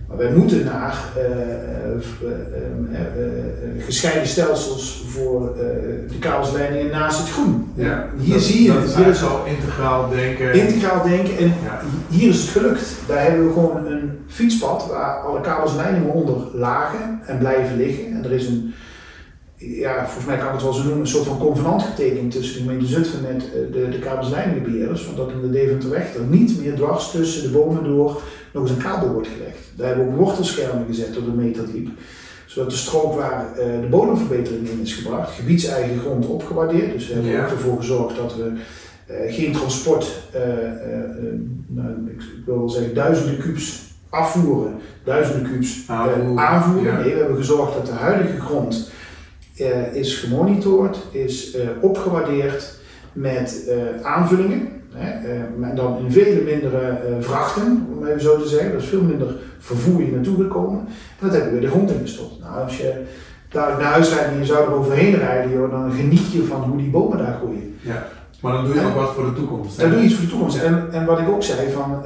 [0.08, 1.24] Maar wij moeten naar uh,
[2.22, 2.30] uh,
[2.92, 5.54] uh, gescheiden stelsels voor
[6.08, 7.72] de kabelsleidingen naast het groen.
[7.74, 9.06] Ja, hier dat, zie je dat het.
[9.06, 10.52] is zo integraal denken.
[10.52, 11.36] Integraal denken.
[11.38, 11.80] En ja.
[12.08, 12.94] hier is het gelukt.
[13.06, 18.06] Daar hebben we gewoon een fietspad waar alle kabelsleidingen onder lagen en blijven liggen.
[18.12, 18.74] En er is een
[19.60, 22.54] ja, volgens mij kan ik het wel zo noemen, een soort van convenant getekend tussen
[22.54, 26.60] de gemeente Zutphen met eh, de, de kabelslijnenbeheerders, van dat in de Deventerweg er niet
[26.60, 29.58] meer dwars tussen de bomen door nog eens een kabel wordt gelegd.
[29.76, 31.88] Daar hebben we ook wortelschermen gezet op de meter diep,
[32.46, 36.92] zodat de strook waar uh, de bodemverbetering in is gebracht, gebiedseigen grond opgewaardeerd.
[36.92, 37.44] Dus we hebben ja.
[37.44, 38.52] ook ervoor gezorgd dat we
[39.10, 40.06] uh, geen transport,
[41.66, 44.72] nou, ik, wil wel zeggen duizenden kubus afvoeren,
[45.04, 46.38] duizenden kubus aanvoeren.
[46.38, 46.94] aanvoeren.
[46.94, 48.90] Nee, we hebben gezorgd dat de huidige grond
[49.60, 52.74] uh, is gemonitord, is uh, opgewaardeerd
[53.12, 54.68] met uh, aanvullingen.
[54.94, 58.70] Hè, dan in vele mindere vrachten, om even zo te zeggen.
[58.70, 60.78] Er is veel minder vervoer hier naartoe gekomen.
[61.18, 62.40] En dat hebben we de grond in gestopt.
[62.40, 63.02] Nou, als je
[63.48, 66.60] daar naar huis rijdt en je zou er overheen rijden, joh, dan geniet je van
[66.60, 67.76] hoe die bomen daar groeien.
[67.80, 68.06] Ja.
[68.40, 69.80] Maar dan doe je ook wat voor de toekomst.
[69.80, 70.62] Dan doe je iets voor de toekomst.
[70.62, 72.02] En, en wat ik ook zei, van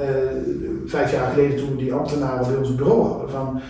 [0.87, 3.61] vijf jaar geleden toen we die ambtenaren bij ons bureau hadden, van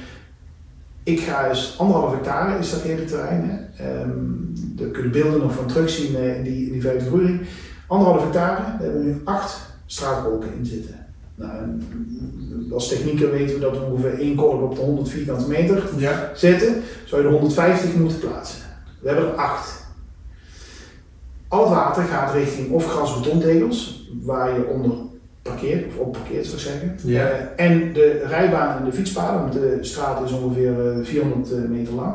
[1.04, 3.50] ik ga eens anderhalf hectare is dat hele terrein.
[3.50, 4.02] Hè.
[4.02, 7.40] Um, daar kunnen beelden nog van terugzien uh, in die, in die vijfde groeiing.
[7.86, 11.06] Anderhalf hectare, daar hebben we nu acht straatroken in zitten.
[11.34, 11.80] Nou,
[12.72, 16.30] als technieker weten we dat we ongeveer één kolk op de 100 vierkante meter ja.
[16.34, 16.82] zitten.
[17.04, 18.62] Zou je er 150 moeten plaatsen.
[19.00, 19.82] We hebben er acht.
[21.48, 24.96] Al het water gaat richting of grasbetontegels, waar je onder
[25.44, 26.96] parkeert, of opparkeert zou ik zeggen.
[27.02, 27.30] Ja.
[27.30, 31.94] Uh, en de rijbaan en de fietspaden, want de straat is ongeveer 400 uh, meter
[31.94, 32.14] lang.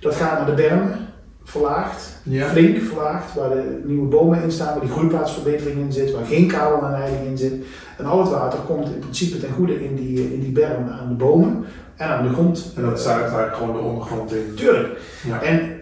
[0.00, 0.98] Dat gaat naar de bermen,
[1.44, 2.46] verlaagd, ja.
[2.46, 6.46] flink verlaagd, waar de nieuwe bomen in staan, waar die groeiplaatsverbetering in zit, waar geen
[6.46, 7.54] kabelaanleiding in zit.
[7.98, 11.08] En al het water komt in principe ten goede in die, in die bermen aan
[11.08, 11.64] de bomen
[11.96, 12.72] en aan de grond.
[12.76, 14.54] En dat zuigt eigenlijk gewoon de ondergrond in.
[14.54, 14.98] Tuurlijk.
[15.26, 15.42] Ja.
[15.42, 15.80] En,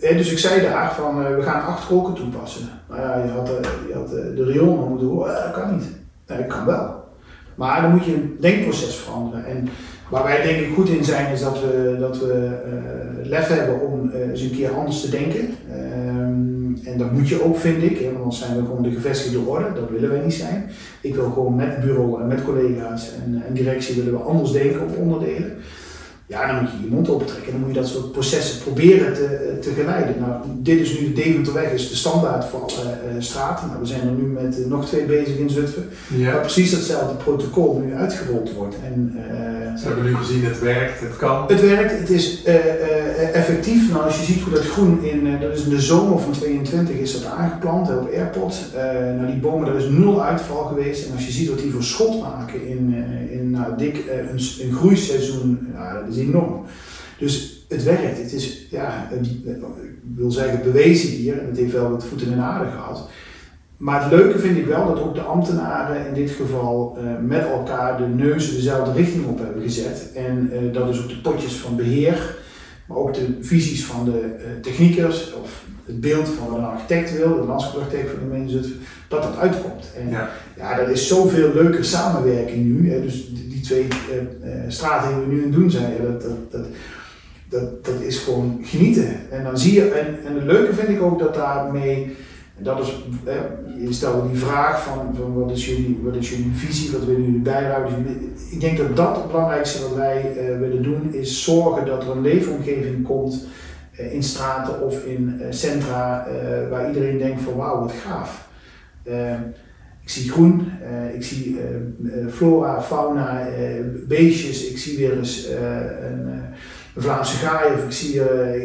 [0.00, 2.68] eh, dus ik zei daar van uh, we gaan acht kolken toepassen.
[2.88, 3.56] Nou ja, je had, uh,
[3.88, 5.97] je had de riool moeten horen, dat kan niet.
[6.36, 7.04] Dat kan wel.
[7.54, 9.46] Maar dan moet je een denkproces veranderen.
[9.46, 9.68] En
[10.10, 12.60] waar wij denk ik goed in zijn, is dat we, dat we
[13.22, 15.48] uh, lef hebben om uh, eens een keer anders te denken.
[15.70, 19.38] Um, en dat moet je ook, vind ik, want anders zijn we gewoon de gevestigde
[19.38, 19.72] orde.
[19.72, 20.70] Dat willen wij niet zijn.
[21.00, 24.80] Ik wil gewoon met bureau en met collega's en, en directie willen we anders denken
[24.80, 25.52] op onderdelen.
[26.28, 27.52] Ja, dan moet je je mond opentrekken.
[27.52, 30.14] Dan moet je dat soort processen proberen te, te geleiden.
[30.18, 33.66] Nou, dit is nu de Deventerweg, is de standaard voor alle uh, straten.
[33.66, 35.88] Nou, we zijn er nu met uh, nog twee bezig in Zutphen.
[36.16, 36.32] Ja.
[36.32, 38.76] Waar precies datzelfde protocol nu uitgerold wordt.
[38.84, 41.44] En, uh, Ze hebben nu gezien, het werkt, het kan.
[41.46, 42.42] Het werkt, het is
[43.32, 43.90] effectief.
[43.90, 46.96] Nou, als je ziet hoe dat groen in, dat is in de zomer van 22
[46.96, 48.56] is dat aangeplant op Airport.
[49.16, 51.06] nou, die bomen, daar is nul uitval geweest.
[51.06, 52.94] En als je ziet wat die voor schot maken in,
[53.30, 56.64] in nou, dik een, een groeiseizoen, ja, dat is enorm.
[57.18, 58.18] Dus het werkt.
[58.18, 59.56] Het is, ja, ik
[60.14, 61.38] wil zeggen, bewezen hier.
[61.38, 63.10] En het heeft wel wat voeten in de aarde gehad.
[63.76, 67.98] maar het leuke vind ik wel dat ook de ambtenaren in dit geval met elkaar
[67.98, 70.12] de neuzen dezelfde richting op hebben gezet.
[70.14, 72.36] En dat is ook de potjes van beheer,
[72.86, 77.34] maar ook de visies van de techniekers of het beeld van wat een architect wil,
[77.34, 78.68] de landschaparchitect van de gemeente
[79.08, 79.90] dat dat uitkomt.
[79.96, 82.92] En ja, ja dat is zoveel leuke samenwerking nu.
[82.92, 83.02] Hè.
[83.02, 83.30] Dus
[83.68, 83.86] twee
[84.44, 86.66] uh, straten die we nu aan doen zijn, dat, dat, dat,
[87.48, 89.30] dat, dat is gewoon genieten.
[89.30, 92.16] En dan zie je, en, en het leuke vind ik ook dat daarmee,
[92.58, 93.04] dat is,
[93.80, 97.24] je stelde die vraag van, van wat, is jullie, wat is jullie visie, wat willen
[97.24, 98.06] jullie bijhouden.
[98.50, 102.10] Ik denk dat dat het belangrijkste wat wij uh, willen doen, is zorgen dat er
[102.10, 103.46] een leefomgeving komt
[103.98, 108.48] eh, in straten of in eh, centra eh, waar iedereen denkt van wauw, wat gaaf.
[110.08, 110.72] Ik zie groen,
[111.14, 111.60] ik zie
[112.30, 113.46] flora, fauna,
[114.06, 116.42] beestjes, ik zie weer eens een, een
[116.96, 118.20] Vlaamse gaai of ik zie,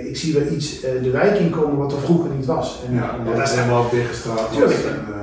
[0.09, 2.79] ik zie weer iets de wijk in komen wat er vroeger niet was.
[2.87, 4.51] En, ja, en dat is helemaal dichtgestraald.
[4.51, 4.79] Tuurlijk.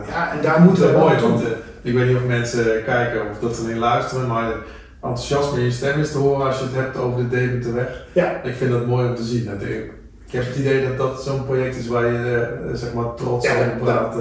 [0.08, 1.42] ja, en daar moeten we mooi, want
[1.82, 4.52] ik weet niet of mensen kijken of dat ze alleen luisteren, maar
[5.02, 8.06] enthousiasme in je stem is te horen als je het hebt over de Deventerweg.
[8.12, 8.42] Ja.
[8.42, 9.50] Ik vind dat mooi om te zien.
[10.26, 13.46] Ik heb het idee dat dat zo'n project is waar je eh, zeg maar trots
[13.46, 14.16] ja, over praat.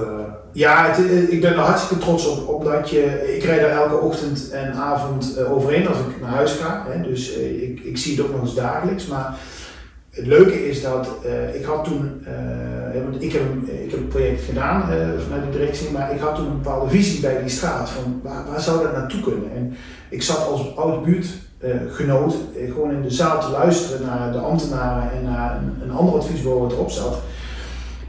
[0.53, 4.49] Ja, eh, ik ben er hartstikke trots op, omdat je, ik rijd er elke ochtend
[4.51, 6.85] en avond overheen als ik naar huis ga.
[6.89, 9.07] Hè, dus ik, ik zie het ook nog eens dagelijks.
[9.07, 9.37] Maar
[10.09, 11.07] het leuke is dat
[11.53, 12.25] ik had toen,
[13.03, 14.81] want ik heb, ik heb het project gedaan
[15.23, 18.45] vanuit de directie, maar ik had toen een bepaalde visie bij die straat van waar,
[18.51, 19.51] waar zou dat naartoe kunnen.
[19.55, 19.75] En
[20.09, 21.27] ik zat als oud buurt
[21.63, 25.89] uh, genoot uh, gewoon in de zaal te luisteren naar de ambtenaren en naar een,
[25.89, 27.17] een ander adviesbureau wat erop zat.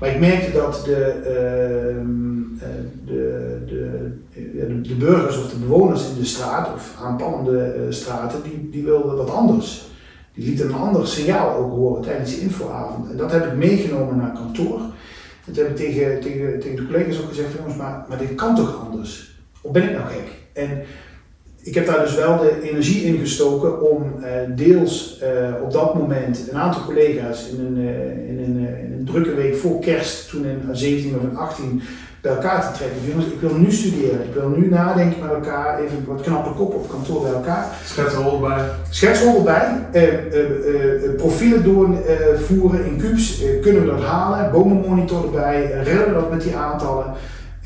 [0.01, 2.69] Maar ik merkte dat de, ehm, eh,
[3.07, 8.85] de, de, de, burgers of de bewoners in de straat of aanpallende straten, die, die
[8.85, 9.89] wilden wat anders.
[10.35, 13.11] Die lieten een ander signaal ook horen tijdens die infoavond.
[13.11, 14.81] En dat heb ik meegenomen naar kantoor.
[15.47, 18.35] En toen heb ik tegen, tegen, tegen de collega's ook gezegd, jongens, maar, maar dit
[18.35, 19.39] kan toch anders?
[19.61, 20.29] Of ben ik nou gek?
[20.53, 20.83] En
[21.63, 25.95] ik heb daar dus wel de energie in gestoken om uh, deels uh, op dat
[25.95, 30.29] moment een aantal collega's in een, uh, in, een, in een, drukke week voor kerst,
[30.29, 31.83] toen in 17 of 18,
[32.21, 32.99] bij elkaar te trekken.
[33.09, 36.75] Jongens, ik wil nu studeren, ik wil nu nadenken met elkaar, even wat knappe kop
[36.75, 37.67] op kantoor bij elkaar.
[37.85, 38.65] Schetsrol erbij.
[38.91, 39.87] Schetsrol erbij,
[41.17, 46.57] profielen doorvoeren in cubes, kunnen we dat halen, bomenmonitor erbij, redden we dat met die
[46.57, 47.15] aantallen.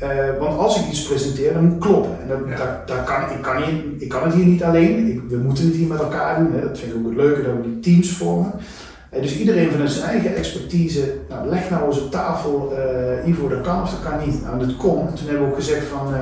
[0.03, 2.17] Uh, want als ik iets presenteer, dan moet kloppen.
[2.21, 3.03] En dat, ja.
[3.03, 5.87] kan, ik, kan niet, ik kan het hier niet alleen, ik, we moeten het hier
[5.87, 6.53] met elkaar doen.
[6.53, 6.61] Hè.
[6.61, 8.53] Dat vind ik ook het leuke dat we die teams vormen.
[9.13, 13.47] Uh, dus iedereen vanuit zijn eigen expertise, nou, leg nou eens op tafel, uh, Ivo,
[13.47, 14.43] dat kan of dat kan niet.
[14.43, 15.13] Nou, dat kon.
[15.13, 16.13] Toen hebben we ook gezegd van,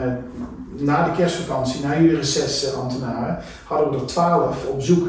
[0.77, 5.07] na de kerstvakantie, na jullie recessambtenaren, hadden we er twaalf op zoek.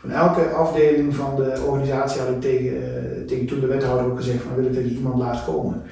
[0.00, 4.42] Van elke afdeling van de organisatie had ik tegen, tegen toen de wethouder ook gezegd
[4.42, 5.82] van, wil ik dat je iemand laat komen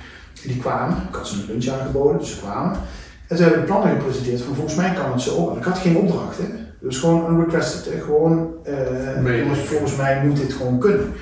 [0.49, 2.78] die kwamen, ik had ze een lunch aangeboden, dus ze kwamen.
[3.28, 5.51] En ze hebben plannen gepresenteerd van volgens mij kan het zo.
[5.51, 6.45] En ik had geen opdracht, hè.
[6.80, 8.01] Was gewoon een requested, hè.
[8.01, 11.12] Gewoon, uh, volgens mij moet dit gewoon kunnen.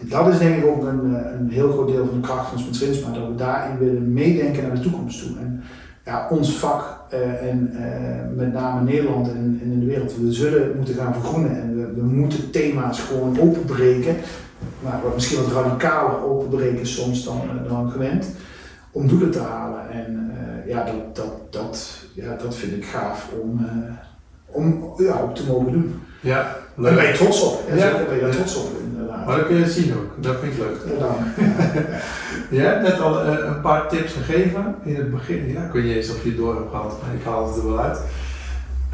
[0.00, 2.48] En dat is denk ik ook een, eh, een heel groot deel van de kracht
[2.48, 2.62] van
[3.04, 5.38] maar dat we daarin willen meedenken naar de toekomst toe.
[5.38, 5.62] En
[6.04, 10.32] ja, ons vak uh, en uh, met name Nederland en, en, in de wereld, we
[10.32, 14.16] zullen moeten gaan vergroenen en we, we moeten thema's gewoon openbreken
[14.80, 18.26] maar misschien wat radicaler openbreken soms dan, eh, dan gewend,
[18.90, 19.90] om doelen te halen.
[19.90, 23.92] En uh, ja, dat, dat, dat, ja, dat vind ik gaaf om, uh,
[24.46, 26.02] om ja, ook te mogen doen.
[26.20, 26.86] Ja, leuk.
[26.86, 27.62] Daar ben je trots op.
[27.68, 29.26] Ja, Daar ben je trots op inderdaad.
[29.26, 30.98] Maar dat kun je zien ook, dat vind ik leuk.
[30.98, 31.16] Ja,
[32.56, 35.52] je hebt net al een paar tips gegeven in het begin.
[35.52, 37.56] Ja, ik weet niet eens of je het door hebt gehad, maar ik haal het
[37.56, 38.00] er wel uit.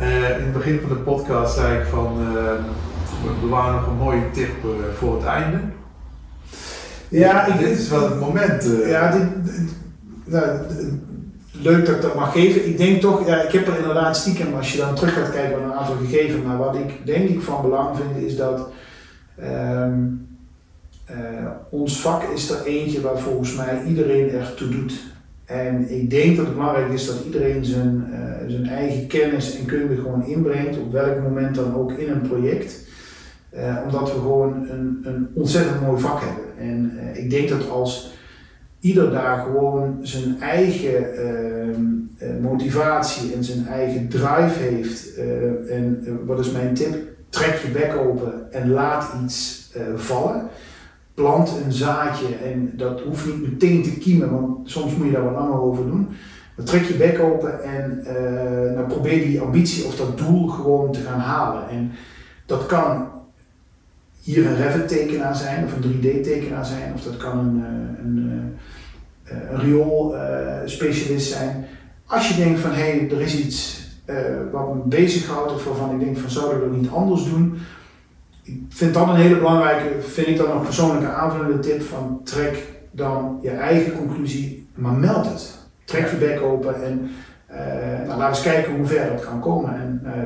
[0.00, 2.18] In het begin van de podcast zei ik van
[3.22, 4.50] we bewaren nog een mooie tip
[4.98, 5.58] voor het einde.
[7.08, 8.66] Ja, ik, dit is wel het moment.
[8.66, 8.90] Uh.
[8.90, 9.22] Ja, dit,
[10.24, 10.58] nou,
[11.52, 12.66] leuk dat ik dat mag geven.
[12.66, 15.60] Ik denk toch, ja, ik heb er inderdaad stiekem, als je dan terug gaat kijken
[15.60, 18.68] naar een aantal gegevens, maar wat ik denk ik van belang vind is dat
[19.42, 20.28] um,
[21.10, 25.09] uh, ons vak is er eentje waar volgens mij iedereen ertoe doet.
[25.50, 29.66] En ik denk dat het belangrijk is dat iedereen zijn, uh, zijn eigen kennis en
[29.66, 32.88] kunde gewoon inbrengt, op welk moment dan ook in een project.
[33.54, 36.44] Uh, omdat we gewoon een, een ontzettend mooi vak hebben.
[36.58, 38.12] En uh, ik denk dat als
[38.80, 41.04] ieder daar gewoon zijn eigen
[42.18, 45.14] uh, motivatie en zijn eigen drive heeft.
[45.68, 46.96] en wat is mijn tip?
[47.28, 50.48] Trek je bek open en laat iets vallen.
[51.20, 55.24] Plant een zaadje en dat hoeft niet meteen te kiemen, want soms moet je daar
[55.24, 56.08] wat langer over doen.
[56.56, 58.02] Maar trek je bek open en
[58.74, 61.68] nou probeer die ambitie of dat doel gewoon te gaan halen.
[61.68, 61.92] En
[62.46, 63.08] dat kan
[64.22, 68.04] hier een Revit tekenaar zijn of een 3D tekenaar zijn of dat kan een, eh,
[68.04, 68.52] een,
[69.24, 70.14] eh, een riool
[70.64, 71.66] specialist zijn.
[72.06, 73.88] Als je denkt van hé, hey, er is iets
[74.52, 77.58] wat me bezighoudt of waarvan ik denk van zouden we dat niet anders doen.
[78.50, 82.66] Ik vind dat een hele belangrijke, vind ik dan een persoonlijke aanvullende tip van trek
[82.90, 85.58] dan je eigen conclusie, maar meld het.
[85.84, 87.10] Trek je bek open en
[87.50, 89.74] uh, nou, laat eens kijken hoe ver dat kan komen.
[89.74, 90.22] En uh,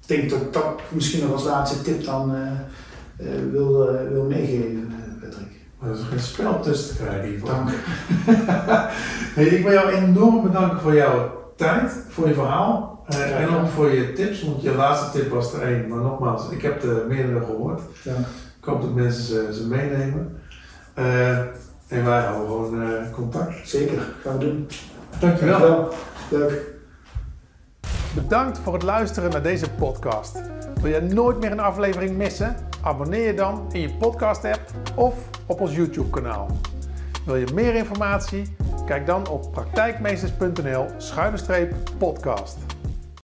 [0.00, 2.34] ik denk dat dat misschien nog als laatste tip dan
[3.50, 5.60] wil, wil meegeven, Patrick.
[5.82, 7.48] Er is geen spel tussen te krijgen hiervoor.
[7.48, 7.70] Dank.
[9.36, 13.68] hey, ik wil jou enorm bedanken voor jouw tijd, voor je verhaal uh, en ook
[13.68, 14.42] voor je tips.
[14.42, 17.80] Want je laatste tip was er één, maar nogmaals, ik heb de meerdere gehoord.
[18.02, 18.14] Ja.
[18.60, 20.38] Ik hoop dat mensen ze, ze meenemen.
[20.98, 21.38] Uh,
[21.88, 23.68] en wij houden gewoon uh, contact.
[23.68, 24.66] Zeker, gaan we doen.
[25.20, 25.58] Dankjewel.
[25.58, 25.94] Dankjewel.
[26.30, 26.78] Leuk.
[28.14, 30.40] Bedankt voor het luisteren naar deze podcast.
[30.80, 32.56] Wil je nooit meer een aflevering missen?
[32.82, 34.60] Abonneer je dan in je podcast app
[34.96, 35.14] of
[35.46, 36.46] op ons YouTube kanaal.
[37.26, 38.56] Wil je meer informatie?
[38.86, 42.69] Kijk dan op praktijkmeesters.nl schuine podcast.